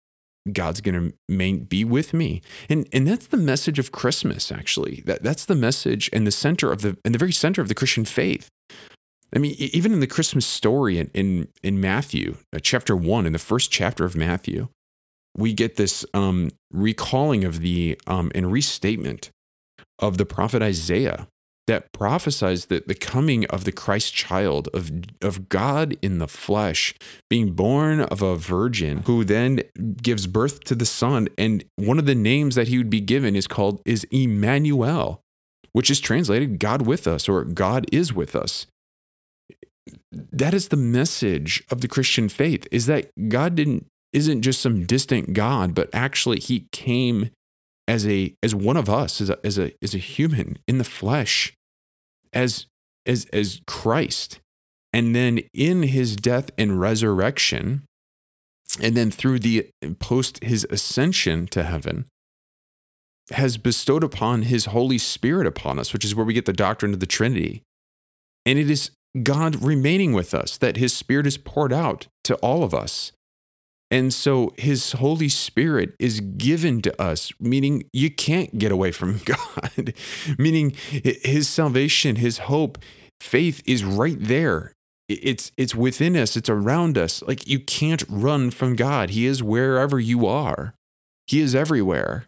God's 0.51 0.81
going 0.81 1.13
to 1.27 1.55
be 1.55 1.83
with 1.83 2.13
me. 2.13 2.41
And 2.69 2.87
and 2.93 3.07
that's 3.07 3.27
the 3.27 3.37
message 3.37 3.79
of 3.79 3.91
Christmas 3.91 4.51
actually. 4.51 5.03
That 5.05 5.23
that's 5.23 5.45
the 5.45 5.55
message 5.55 6.09
and 6.13 6.25
the 6.25 6.31
center 6.31 6.71
of 6.71 6.81
the 6.81 6.97
and 7.03 7.13
the 7.13 7.19
very 7.19 7.33
center 7.33 7.61
of 7.61 7.67
the 7.67 7.75
Christian 7.75 8.05
faith. 8.05 8.49
I 9.35 9.39
mean, 9.39 9.55
even 9.57 9.93
in 9.93 9.99
the 9.99 10.07
Christmas 10.07 10.45
story 10.45 10.99
in 10.99 11.09
in, 11.13 11.47
in 11.63 11.81
Matthew, 11.81 12.37
uh, 12.53 12.59
chapter 12.61 12.95
1 12.95 13.25
in 13.25 13.33
the 13.33 13.39
first 13.39 13.71
chapter 13.71 14.05
of 14.05 14.15
Matthew, 14.15 14.69
we 15.35 15.53
get 15.53 15.75
this 15.75 16.05
um, 16.13 16.49
recalling 16.71 17.43
of 17.43 17.59
the 17.59 17.99
um, 18.07 18.31
and 18.33 18.51
restatement 18.51 19.29
of 19.99 20.17
the 20.17 20.25
prophet 20.25 20.61
Isaiah 20.61 21.27
that 21.67 21.91
prophesies 21.91 22.65
that 22.65 22.87
the 22.87 22.95
coming 22.95 23.45
of 23.47 23.65
the 23.65 23.73
Christ 23.73 24.13
child, 24.13 24.69
of, 24.73 24.89
of 25.21 25.49
God 25.49 25.97
in 26.01 26.17
the 26.17 26.27
flesh, 26.27 26.95
being 27.29 27.51
born 27.51 27.99
of 27.99 28.21
a 28.21 28.37
virgin 28.37 29.03
who 29.05 29.25
then 29.25 29.61
gives 30.01 30.27
birth 30.27 30.63
to 30.63 30.75
the 30.75 30.85
Son. 30.85 31.27
And 31.37 31.65
one 31.75 31.99
of 31.99 32.05
the 32.05 32.15
names 32.15 32.55
that 32.55 32.69
he 32.69 32.77
would 32.77 32.89
be 32.89 33.01
given 33.01 33.35
is 33.35 33.47
called 33.47 33.81
is 33.85 34.05
Emmanuel, 34.05 35.21
which 35.73 35.91
is 35.91 35.99
translated 35.99 36.59
God 36.59 36.87
with 36.87 37.05
us 37.05 37.27
or 37.27 37.43
God 37.43 37.85
is 37.91 38.13
with 38.13 38.33
us. 38.33 38.65
That 40.31 40.53
is 40.53 40.69
the 40.69 40.77
message 40.77 41.63
of 41.69 41.81
the 41.81 41.87
Christian 41.87 42.29
faith 42.29 42.67
is 42.71 42.85
that 42.87 43.11
God 43.29 43.55
didn't 43.55 43.85
isn't 44.13 44.41
just 44.41 44.61
some 44.61 44.85
distant 44.85 45.33
God, 45.33 45.75
but 45.75 45.89
actually 45.93 46.39
he 46.39 46.67
came 46.71 47.29
as 47.87 48.07
a 48.07 48.33
as 48.43 48.53
one 48.53 48.77
of 48.77 48.89
us 48.89 49.21
as 49.21 49.29
a 49.29 49.45
as 49.45 49.57
a 49.57 49.71
as 49.81 49.93
a 49.93 49.99
human 49.99 50.57
in 50.67 50.77
the 50.77 50.83
flesh 50.83 51.53
as 52.33 52.65
as 53.05 53.25
as 53.31 53.61
Christ. 53.67 54.39
And 54.93 55.15
then 55.15 55.41
in 55.53 55.83
his 55.83 56.15
death 56.15 56.49
and 56.57 56.79
resurrection 56.79 57.83
and 58.81 58.95
then 58.97 59.11
through 59.11 59.39
the 59.39 59.69
post 59.99 60.43
his 60.43 60.65
ascension 60.69 61.47
to 61.47 61.63
heaven 61.63 62.05
has 63.31 63.57
bestowed 63.57 64.03
upon 64.03 64.43
his 64.43 64.65
holy 64.65 64.97
spirit 64.97 65.45
upon 65.45 65.79
us 65.79 65.93
which 65.93 66.05
is 66.05 66.15
where 66.15 66.25
we 66.25 66.33
get 66.33 66.45
the 66.45 66.53
doctrine 66.53 66.93
of 66.93 66.99
the 66.99 67.05
trinity. 67.05 67.61
And 68.45 68.57
it 68.57 68.69
is 68.69 68.91
God 69.23 69.63
remaining 69.63 70.13
with 70.13 70.33
us 70.33 70.57
that 70.57 70.77
his 70.77 70.95
spirit 70.95 71.27
is 71.27 71.37
poured 71.37 71.73
out 71.73 72.07
to 72.25 72.35
all 72.35 72.63
of 72.63 72.73
us 72.73 73.11
and 73.89 74.13
so 74.13 74.53
his 74.57 74.93
Holy 74.93 75.29
Spirit 75.29 75.95
is 75.97 76.19
given 76.19 76.81
to 76.81 77.01
us, 77.01 77.31
meaning 77.39 77.85
you 77.93 78.11
can't 78.11 78.57
get 78.57 78.71
away 78.71 78.91
from 78.91 79.19
God, 79.25 79.93
meaning 80.37 80.71
his 80.91 81.47
salvation, 81.47 82.17
his 82.17 82.39
hope, 82.39 82.77
faith 83.21 83.61
is 83.65 83.83
right 83.83 84.17
there. 84.19 84.73
It's 85.07 85.53
it's 85.55 85.73
within 85.73 86.17
us, 86.17 86.35
it's 86.35 86.49
around 86.49 86.97
us. 86.97 87.21
Like 87.21 87.47
you 87.47 87.59
can't 87.61 88.03
run 88.09 88.51
from 88.51 88.75
God. 88.75 89.11
He 89.11 89.25
is 89.25 89.41
wherever 89.41 90.01
you 90.01 90.25
are. 90.25 90.73
He 91.27 91.39
is 91.39 91.55
everywhere. 91.55 92.25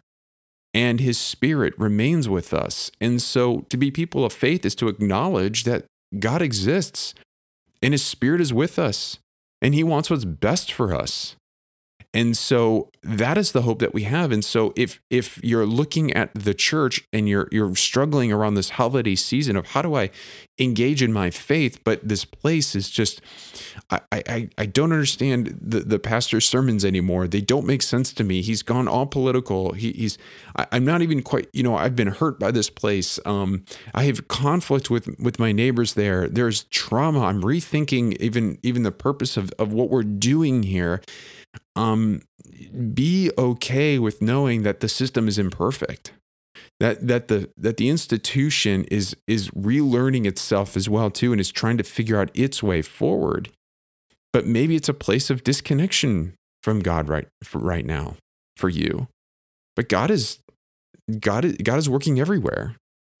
And 0.72 1.00
his 1.00 1.18
spirit 1.18 1.74
remains 1.76 2.26
with 2.28 2.54
us. 2.54 2.90
And 3.00 3.20
so 3.20 3.66
to 3.68 3.76
be 3.76 3.90
people 3.90 4.24
of 4.24 4.32
faith 4.32 4.64
is 4.64 4.74
to 4.76 4.88
acknowledge 4.88 5.64
that 5.64 5.84
God 6.18 6.42
exists 6.42 7.14
and 7.82 7.94
his 7.94 8.04
spirit 8.04 8.40
is 8.40 8.52
with 8.52 8.78
us 8.78 9.18
and 9.62 9.74
he 9.74 9.84
wants 9.84 10.10
what's 10.10 10.24
best 10.24 10.72
for 10.72 10.94
us. 10.94 11.36
And 12.12 12.36
so 12.36 12.90
that 13.02 13.38
is 13.38 13.52
the 13.52 13.62
hope 13.62 13.78
that 13.78 13.94
we 13.94 14.02
have. 14.02 14.32
And 14.32 14.44
so 14.44 14.72
if 14.74 15.00
if 15.10 15.38
you're 15.44 15.64
looking 15.64 16.12
at 16.12 16.34
the 16.34 16.54
church 16.54 17.04
and 17.12 17.28
you're 17.28 17.48
you're 17.52 17.76
struggling 17.76 18.32
around 18.32 18.54
this 18.54 18.70
holiday 18.70 19.14
season 19.14 19.56
of 19.56 19.68
how 19.68 19.82
do 19.82 19.94
I 19.94 20.10
engage 20.58 21.02
in 21.02 21.12
my 21.12 21.30
faith, 21.30 21.78
but 21.84 22.06
this 22.06 22.24
place 22.24 22.74
is 22.74 22.90
just 22.90 23.20
I 23.90 24.00
I, 24.10 24.48
I 24.58 24.66
don't 24.66 24.90
understand 24.90 25.56
the, 25.60 25.80
the 25.80 26.00
pastor's 26.00 26.48
sermons 26.48 26.84
anymore. 26.84 27.28
They 27.28 27.40
don't 27.40 27.64
make 27.64 27.80
sense 27.80 28.12
to 28.14 28.24
me. 28.24 28.42
He's 28.42 28.62
gone 28.62 28.88
all 28.88 29.06
political. 29.06 29.72
He, 29.72 29.92
he's 29.92 30.18
I, 30.56 30.66
am 30.72 30.84
not 30.84 31.02
even 31.02 31.22
quite, 31.22 31.48
you 31.52 31.62
know, 31.62 31.76
I've 31.76 31.94
been 31.94 32.08
hurt 32.08 32.40
by 32.40 32.50
this 32.50 32.70
place. 32.70 33.20
Um, 33.24 33.64
I 33.94 34.02
have 34.04 34.26
conflict 34.26 34.90
with 34.90 35.16
with 35.20 35.38
my 35.38 35.52
neighbors 35.52 35.94
there. 35.94 36.28
There's 36.28 36.64
trauma. 36.64 37.20
I'm 37.26 37.40
rethinking 37.40 38.16
even 38.20 38.58
even 38.64 38.82
the 38.82 38.92
purpose 38.92 39.36
of, 39.36 39.52
of 39.60 39.72
what 39.72 39.90
we're 39.90 40.02
doing 40.02 40.64
here 40.64 41.00
um, 41.76 42.22
be 42.94 43.30
okay 43.38 43.98
with 43.98 44.20
knowing 44.22 44.62
that 44.62 44.80
the 44.80 44.88
system 44.88 45.28
is 45.28 45.38
imperfect 45.38 46.12
that 46.80 47.06
that 47.06 47.28
the 47.28 47.50
that 47.56 47.76
the 47.76 47.88
institution 47.88 48.84
is 48.84 49.14
is 49.26 49.50
relearning 49.50 50.26
itself 50.26 50.76
as 50.76 50.88
well 50.88 51.10
too 51.10 51.32
and 51.32 51.40
is 51.40 51.52
trying 51.52 51.76
to 51.76 51.84
figure 51.84 52.18
out 52.18 52.30
its 52.34 52.62
way 52.62 52.82
forward. 52.82 53.50
But 54.32 54.46
maybe 54.46 54.76
it's 54.76 54.88
a 54.88 54.94
place 54.94 55.30
of 55.30 55.44
disconnection 55.44 56.34
from 56.62 56.80
God 56.80 57.08
right 57.08 57.28
right 57.54 57.84
now 57.84 58.16
for 58.56 58.68
you. 58.68 59.08
But 59.76 59.88
God 59.88 60.10
is 60.10 60.40
God 61.20 61.44
is, 61.44 61.56
God 61.56 61.78
is 61.78 61.88
working 61.88 62.18
everywhere. 62.18 62.76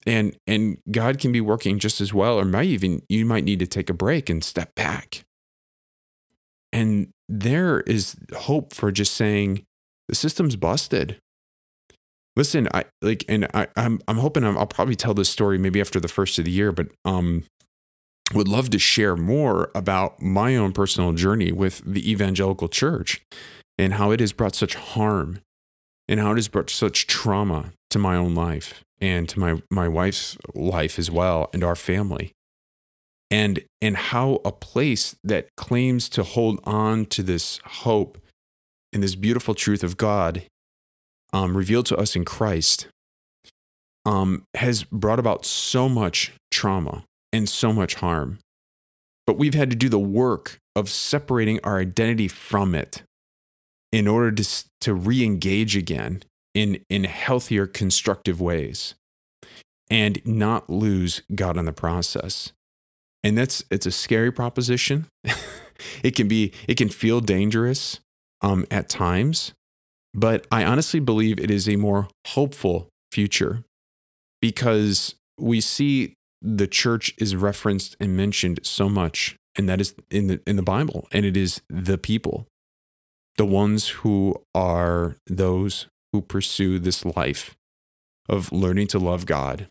And 0.06 0.34
and 0.46 0.78
God 0.90 1.18
can 1.18 1.30
be 1.30 1.42
working 1.42 1.78
just 1.78 2.00
as 2.00 2.14
well 2.14 2.38
or 2.38 2.46
might 2.46 2.68
even 2.68 3.02
you 3.10 3.26
might 3.26 3.44
need 3.44 3.58
to 3.58 3.66
take 3.66 3.90
a 3.90 3.94
break 3.94 4.30
and 4.30 4.42
step 4.42 4.74
back. 4.74 5.22
And 6.72 7.08
there 7.30 7.80
is 7.82 8.16
hope 8.34 8.74
for 8.74 8.90
just 8.90 9.14
saying 9.14 9.62
the 10.08 10.16
system's 10.16 10.56
busted. 10.56 11.18
Listen, 12.36 12.68
I 12.74 12.84
like, 13.00 13.24
and 13.28 13.46
I, 13.54 13.68
I'm 13.76 14.00
I'm 14.08 14.18
hoping 14.18 14.44
i 14.44 14.50
will 14.50 14.66
probably 14.66 14.96
tell 14.96 15.14
this 15.14 15.28
story 15.28 15.56
maybe 15.56 15.80
after 15.80 16.00
the 16.00 16.08
first 16.08 16.38
of 16.38 16.44
the 16.44 16.50
year, 16.50 16.72
but 16.72 16.88
um, 17.04 17.44
would 18.34 18.48
love 18.48 18.70
to 18.70 18.78
share 18.78 19.16
more 19.16 19.70
about 19.74 20.20
my 20.20 20.56
own 20.56 20.72
personal 20.72 21.12
journey 21.12 21.52
with 21.52 21.82
the 21.84 22.10
evangelical 22.10 22.68
church 22.68 23.20
and 23.78 23.94
how 23.94 24.10
it 24.10 24.20
has 24.20 24.32
brought 24.32 24.54
such 24.54 24.74
harm 24.74 25.40
and 26.08 26.18
how 26.18 26.32
it 26.32 26.36
has 26.36 26.48
brought 26.48 26.70
such 26.70 27.06
trauma 27.06 27.72
to 27.90 27.98
my 27.98 28.16
own 28.16 28.34
life 28.34 28.82
and 29.00 29.28
to 29.28 29.38
my 29.38 29.62
my 29.70 29.86
wife's 29.86 30.36
life 30.54 30.98
as 30.98 31.10
well 31.10 31.48
and 31.52 31.62
our 31.62 31.76
family 31.76 32.32
and 33.30 33.62
and 33.80 33.96
how 33.96 34.40
a 34.44 34.52
place 34.52 35.14
that 35.22 35.48
claims 35.56 36.08
to 36.10 36.22
hold 36.22 36.60
on 36.64 37.06
to 37.06 37.22
this 37.22 37.60
hope 37.64 38.18
and 38.92 39.02
this 39.02 39.14
beautiful 39.14 39.54
truth 39.54 39.84
of 39.84 39.96
God 39.96 40.42
um, 41.32 41.56
revealed 41.56 41.86
to 41.86 41.96
us 41.96 42.16
in 42.16 42.24
Christ 42.24 42.88
um, 44.04 44.44
has 44.54 44.84
brought 44.84 45.18
about 45.18 45.44
so 45.44 45.88
much 45.88 46.32
trauma 46.50 47.04
and 47.32 47.48
so 47.48 47.72
much 47.72 47.96
harm. 47.96 48.38
But 49.26 49.38
we've 49.38 49.54
had 49.54 49.70
to 49.70 49.76
do 49.76 49.88
the 49.88 49.98
work 49.98 50.58
of 50.74 50.88
separating 50.88 51.60
our 51.62 51.78
identity 51.78 52.26
from 52.26 52.74
it 52.74 53.02
in 53.92 54.08
order 54.08 54.32
to, 54.32 54.64
to 54.80 54.94
re 54.94 55.22
engage 55.22 55.76
again 55.76 56.22
in, 56.54 56.82
in 56.88 57.04
healthier, 57.04 57.66
constructive 57.66 58.40
ways 58.40 58.94
and 59.88 60.24
not 60.24 60.70
lose 60.70 61.22
God 61.34 61.56
in 61.56 61.64
the 61.64 61.72
process 61.72 62.52
and 63.22 63.36
that's 63.36 63.64
it's 63.70 63.86
a 63.86 63.90
scary 63.90 64.32
proposition. 64.32 65.06
It 66.02 66.16
can 66.16 66.28
be 66.28 66.52
it 66.68 66.76
can 66.76 66.88
feel 66.88 67.20
dangerous 67.20 68.00
um, 68.42 68.66
at 68.70 68.88
times 68.88 69.52
but 70.12 70.46
i 70.50 70.64
honestly 70.64 71.00
believe 71.00 71.38
it 71.38 71.50
is 71.50 71.68
a 71.68 71.76
more 71.76 72.08
hopeful 72.28 72.88
future 73.12 73.64
because 74.40 75.14
we 75.38 75.60
see 75.60 76.14
the 76.42 76.66
church 76.66 77.14
is 77.18 77.36
referenced 77.36 77.96
and 78.00 78.16
mentioned 78.16 78.60
so 78.62 78.88
much 78.88 79.36
and 79.56 79.68
that 79.68 79.80
is 79.80 79.94
in 80.10 80.26
the 80.26 80.40
in 80.46 80.56
the 80.56 80.62
bible 80.62 81.06
and 81.12 81.24
it 81.24 81.36
is 81.36 81.60
the 81.68 81.98
people 81.98 82.46
the 83.36 83.46
ones 83.46 83.88
who 83.88 84.34
are 84.54 85.16
those 85.26 85.86
who 86.12 86.20
pursue 86.20 86.78
this 86.78 87.04
life 87.04 87.54
of 88.28 88.50
learning 88.52 88.86
to 88.86 88.98
love 88.98 89.26
god 89.26 89.68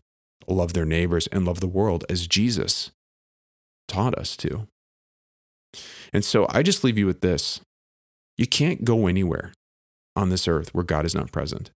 love 0.48 0.72
their 0.72 0.86
neighbors 0.86 1.26
and 1.28 1.44
love 1.44 1.60
the 1.60 1.68
world 1.68 2.04
as 2.08 2.26
jesus 2.26 2.90
taught 3.90 4.16
us 4.18 4.36
to. 4.38 4.66
And 6.12 6.24
so 6.24 6.46
I 6.48 6.62
just 6.62 6.82
leave 6.82 6.96
you 6.96 7.06
with 7.06 7.20
this 7.20 7.60
you 8.38 8.46
can't 8.46 8.84
go 8.84 9.06
anywhere 9.06 9.52
on 10.16 10.30
this 10.30 10.48
earth 10.48 10.72
where 10.72 10.82
God 10.82 11.04
is 11.04 11.14
not 11.14 11.30
present 11.30 11.70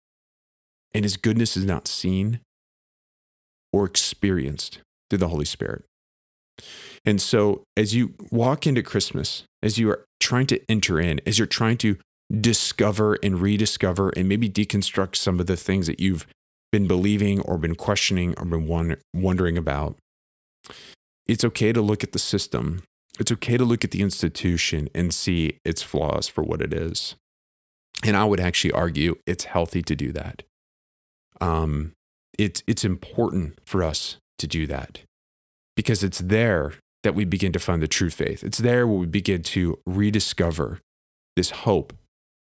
and 0.95 1.05
his 1.05 1.17
goodness 1.17 1.57
is 1.57 1.65
not 1.65 1.89
seen 1.89 2.39
or 3.73 3.85
experienced 3.85 4.79
through 5.11 5.19
the 5.19 5.29
Holy 5.29 5.45
Spirit. 5.45 5.85
And 7.05 7.21
so, 7.21 7.65
as 7.77 7.95
you 7.95 8.15
walk 8.31 8.67
into 8.67 8.83
Christmas, 8.83 9.43
as 9.63 9.79
you 9.79 9.91
are 9.91 10.05
trying 10.21 10.47
to 10.49 10.61
enter 10.69 11.01
in, 11.01 11.21
as 11.27 11.39
you're 11.39 11.47
trying 11.47 11.79
to 11.79 11.97
discover 12.41 13.19
and 13.23 13.41
rediscover 13.41 14.11
and 14.11 14.29
maybe 14.29 14.49
deconstruct 14.49 15.17
some 15.17 15.41
of 15.41 15.47
the 15.47 15.57
things 15.57 15.87
that 15.87 16.01
you've 16.01 16.27
been 16.71 16.87
believing 16.87 17.41
or 17.41 17.59
been 17.59 17.75
questioning 17.75 18.35
or 18.39 18.45
been 18.45 18.97
wondering 19.15 19.59
about, 19.59 19.97
It's 21.27 21.45
okay 21.45 21.73
to 21.73 21.81
look 21.81 22.03
at 22.03 22.13
the 22.13 22.19
system. 22.19 22.83
It's 23.19 23.33
okay 23.33 23.57
to 23.57 23.65
look 23.65 23.85
at 23.85 23.91
the 23.91 24.03
institution 24.03 24.89
and 24.95 25.15
see 25.15 25.59
its 25.65 25.83
flaws 25.83 26.29
for 26.29 26.43
what 26.43 26.61
it 26.61 26.73
is. 26.73 27.15
And 28.05 28.17
I 28.17 28.25
would 28.25 28.41
actually 28.41 28.73
argue 28.73 29.17
it's 29.27 29.45
healthy 29.45 29.83
to 29.83 29.95
do 29.95 30.13
that. 30.13 30.43
Um, 31.41 31.93
it's, 32.39 32.63
it's 32.67 32.85
important 32.85 33.59
for 33.65 33.83
us 33.83 34.17
to 34.39 34.47
do 34.47 34.67
that 34.67 35.01
because 35.77 36.03
it's 36.03 36.19
there 36.19 36.75
that 37.03 37.15
we 37.15 37.25
begin 37.25 37.53
to 37.53 37.59
find 37.59 37.83
the 37.83 37.89
true 37.89 38.11
faith. 38.11 38.43
It's 38.45 38.59
there 38.59 38.87
where 38.87 38.99
we 38.99 39.07
begin 39.07 39.43
to 39.43 39.79
rediscover 39.87 40.81
this 41.37 41.51
hope 41.51 41.93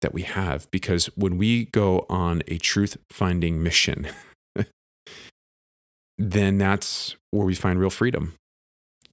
that 0.02 0.12
we 0.12 0.22
have. 0.22 0.70
Because 0.70 1.06
when 1.16 1.38
we 1.38 1.66
go 1.66 2.06
on 2.08 2.42
a 2.48 2.58
truth 2.58 2.96
finding 3.10 3.62
mission, 3.62 4.08
then 6.18 6.58
that's 6.58 7.16
where 7.30 7.46
we 7.46 7.54
find 7.54 7.80
real 7.80 7.90
freedom. 7.90 8.34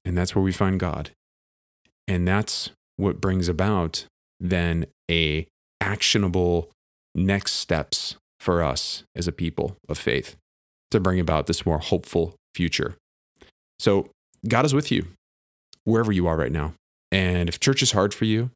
And 0.06 0.18
that's 0.18 0.36
where 0.36 0.44
we 0.44 0.52
find 0.52 0.80
God. 0.80 1.12
And 2.08 2.28
that's 2.28 2.72
what 2.98 3.22
brings 3.22 3.48
about 3.48 4.06
then 4.40 4.86
a 5.10 5.48
actionable 5.80 6.72
next 7.14 7.54
steps 7.54 8.16
for 8.40 8.64
us 8.64 9.04
as 9.16 9.28
a 9.28 9.32
people 9.32 9.78
of 9.88 9.98
faith 9.98 10.36
to 10.90 11.00
bring 11.00 11.20
about 11.20 11.48
this 11.48 11.66
more 11.66 11.80
hopeful 11.80 12.36
future. 12.56 12.96
So 13.80 14.10
God 14.48 14.66
is 14.66 14.74
with 14.74 14.92
you 14.92 15.08
wherever 15.84 16.12
you 16.12 16.28
are 16.28 16.36
right 16.36 16.52
now. 16.52 16.74
And 17.12 17.50
if 17.50 17.60
church 17.60 17.82
is 17.82 17.92
hard 17.92 18.14
for 18.14 18.26
you, 18.26 18.52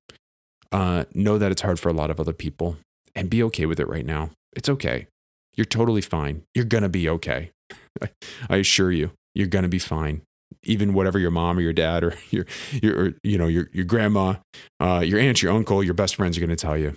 uh, 0.71 1.05
know 1.13 1.37
that 1.37 1.51
it's 1.51 1.61
hard 1.61 1.79
for 1.79 1.89
a 1.89 1.93
lot 1.93 2.09
of 2.09 2.19
other 2.19 2.33
people 2.33 2.77
and 3.15 3.29
be 3.29 3.43
okay 3.43 3.65
with 3.65 3.79
it 3.79 3.87
right 3.87 4.05
now. 4.05 4.31
It's 4.55 4.69
okay. 4.69 5.07
You're 5.55 5.65
totally 5.65 6.01
fine. 6.01 6.43
You're 6.53 6.65
going 6.65 6.83
to 6.83 6.89
be 6.89 7.07
okay. 7.09 7.51
I 8.49 8.57
assure 8.57 8.91
you, 8.91 9.11
you're 9.33 9.47
going 9.47 9.63
to 9.63 9.69
be 9.69 9.79
fine. 9.79 10.21
Even 10.63 10.93
whatever 10.93 11.19
your 11.19 11.31
mom 11.31 11.57
or 11.57 11.61
your 11.61 11.73
dad 11.73 12.03
or 12.03 12.15
your, 12.29 12.45
your 12.81 13.13
you 13.23 13.37
know, 13.37 13.47
your, 13.47 13.69
your 13.73 13.85
grandma, 13.85 14.35
uh, 14.79 15.03
your 15.05 15.19
aunt, 15.19 15.41
your 15.41 15.51
uncle, 15.51 15.83
your 15.83 15.93
best 15.93 16.15
friends 16.15 16.37
are 16.37 16.41
going 16.41 16.49
to 16.49 16.55
tell 16.55 16.77
you, 16.77 16.95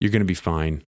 you're 0.00 0.10
going 0.10 0.20
to 0.20 0.26
be 0.26 0.34
fine. 0.34 0.82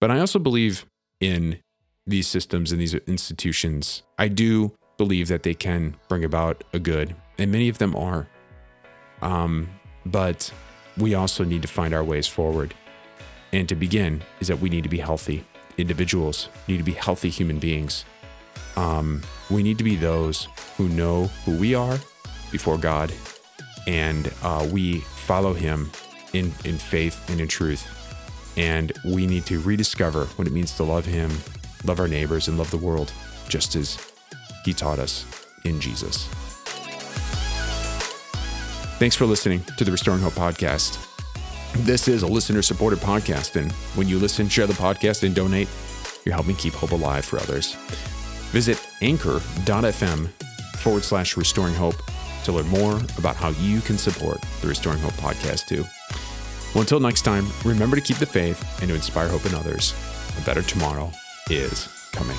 But 0.00 0.10
I 0.10 0.20
also 0.20 0.38
believe 0.38 0.86
in 1.20 1.58
these 2.06 2.26
systems 2.26 2.72
and 2.72 2.80
these 2.80 2.94
institutions. 2.94 4.02
I 4.18 4.28
do 4.28 4.72
believe 4.96 5.28
that 5.28 5.42
they 5.42 5.54
can 5.54 5.96
bring 6.08 6.24
about 6.24 6.64
a 6.72 6.78
good, 6.78 7.14
and 7.38 7.52
many 7.52 7.68
of 7.68 7.78
them 7.78 7.94
are. 7.96 8.28
Um, 9.22 9.68
but 10.06 10.52
we 10.96 11.14
also 11.14 11.44
need 11.44 11.62
to 11.62 11.68
find 11.68 11.94
our 11.94 12.04
ways 12.04 12.26
forward. 12.26 12.74
And 13.52 13.68
to 13.68 13.74
begin, 13.74 14.22
is 14.40 14.48
that 14.48 14.60
we 14.60 14.68
need 14.68 14.82
to 14.82 14.88
be 14.88 14.98
healthy 14.98 15.44
individuals, 15.78 16.48
need 16.68 16.76
to 16.76 16.82
be 16.82 16.92
healthy 16.92 17.30
human 17.30 17.58
beings. 17.58 18.04
Um, 18.80 19.20
we 19.50 19.62
need 19.62 19.76
to 19.76 19.84
be 19.84 19.96
those 19.96 20.48
who 20.78 20.88
know 20.88 21.24
who 21.44 21.58
we 21.58 21.74
are 21.74 21.98
before 22.50 22.78
God, 22.78 23.12
and 23.86 24.32
uh, 24.42 24.66
we 24.72 25.00
follow 25.00 25.52
Him 25.52 25.90
in 26.32 26.46
in 26.64 26.78
faith 26.78 27.28
and 27.28 27.40
in 27.40 27.48
truth. 27.48 27.86
And 28.56 28.92
we 29.04 29.26
need 29.26 29.44
to 29.46 29.60
rediscover 29.60 30.24
what 30.36 30.48
it 30.48 30.52
means 30.52 30.72
to 30.76 30.82
love 30.82 31.04
Him, 31.04 31.30
love 31.84 32.00
our 32.00 32.08
neighbors, 32.08 32.48
and 32.48 32.56
love 32.56 32.70
the 32.70 32.78
world, 32.78 33.12
just 33.48 33.76
as 33.76 33.98
he 34.64 34.72
taught 34.72 34.98
us 34.98 35.26
in 35.64 35.80
Jesus. 35.80 36.26
Thanks 38.98 39.16
for 39.16 39.24
listening 39.24 39.62
to 39.76 39.84
the 39.84 39.90
Restoring 39.90 40.20
Hope 40.20 40.34
podcast. 40.34 40.98
This 41.84 42.08
is 42.08 42.22
a 42.22 42.26
listener 42.26 42.62
supported 42.62 42.98
podcast, 42.98 43.56
and 43.56 43.72
when 43.94 44.08
you 44.08 44.18
listen, 44.18 44.48
share 44.48 44.66
the 44.66 44.74
podcast, 44.74 45.22
and 45.22 45.34
donate, 45.34 45.68
you're 46.24 46.34
helping 46.34 46.56
keep 46.56 46.74
hope 46.74 46.92
alive 46.92 47.24
for 47.24 47.38
others. 47.38 47.76
Visit 48.50 48.84
anchor.fm 49.00 50.28
forward 50.76 51.04
slash 51.04 51.36
restoring 51.36 51.74
hope 51.74 51.96
to 52.44 52.52
learn 52.52 52.68
more 52.68 53.00
about 53.18 53.36
how 53.36 53.50
you 53.50 53.80
can 53.80 53.98
support 53.98 54.40
the 54.60 54.68
Restoring 54.68 54.98
Hope 55.00 55.12
podcast 55.14 55.66
too. 55.66 55.84
Well, 56.74 56.82
until 56.82 57.00
next 57.00 57.22
time, 57.22 57.46
remember 57.64 57.96
to 57.96 58.02
keep 58.02 58.18
the 58.18 58.26
faith 58.26 58.80
and 58.80 58.88
to 58.88 58.94
inspire 58.94 59.28
hope 59.28 59.46
in 59.46 59.54
others. 59.54 59.94
A 60.40 60.44
better 60.44 60.62
tomorrow 60.62 61.10
is 61.50 61.88
coming. 62.12 62.38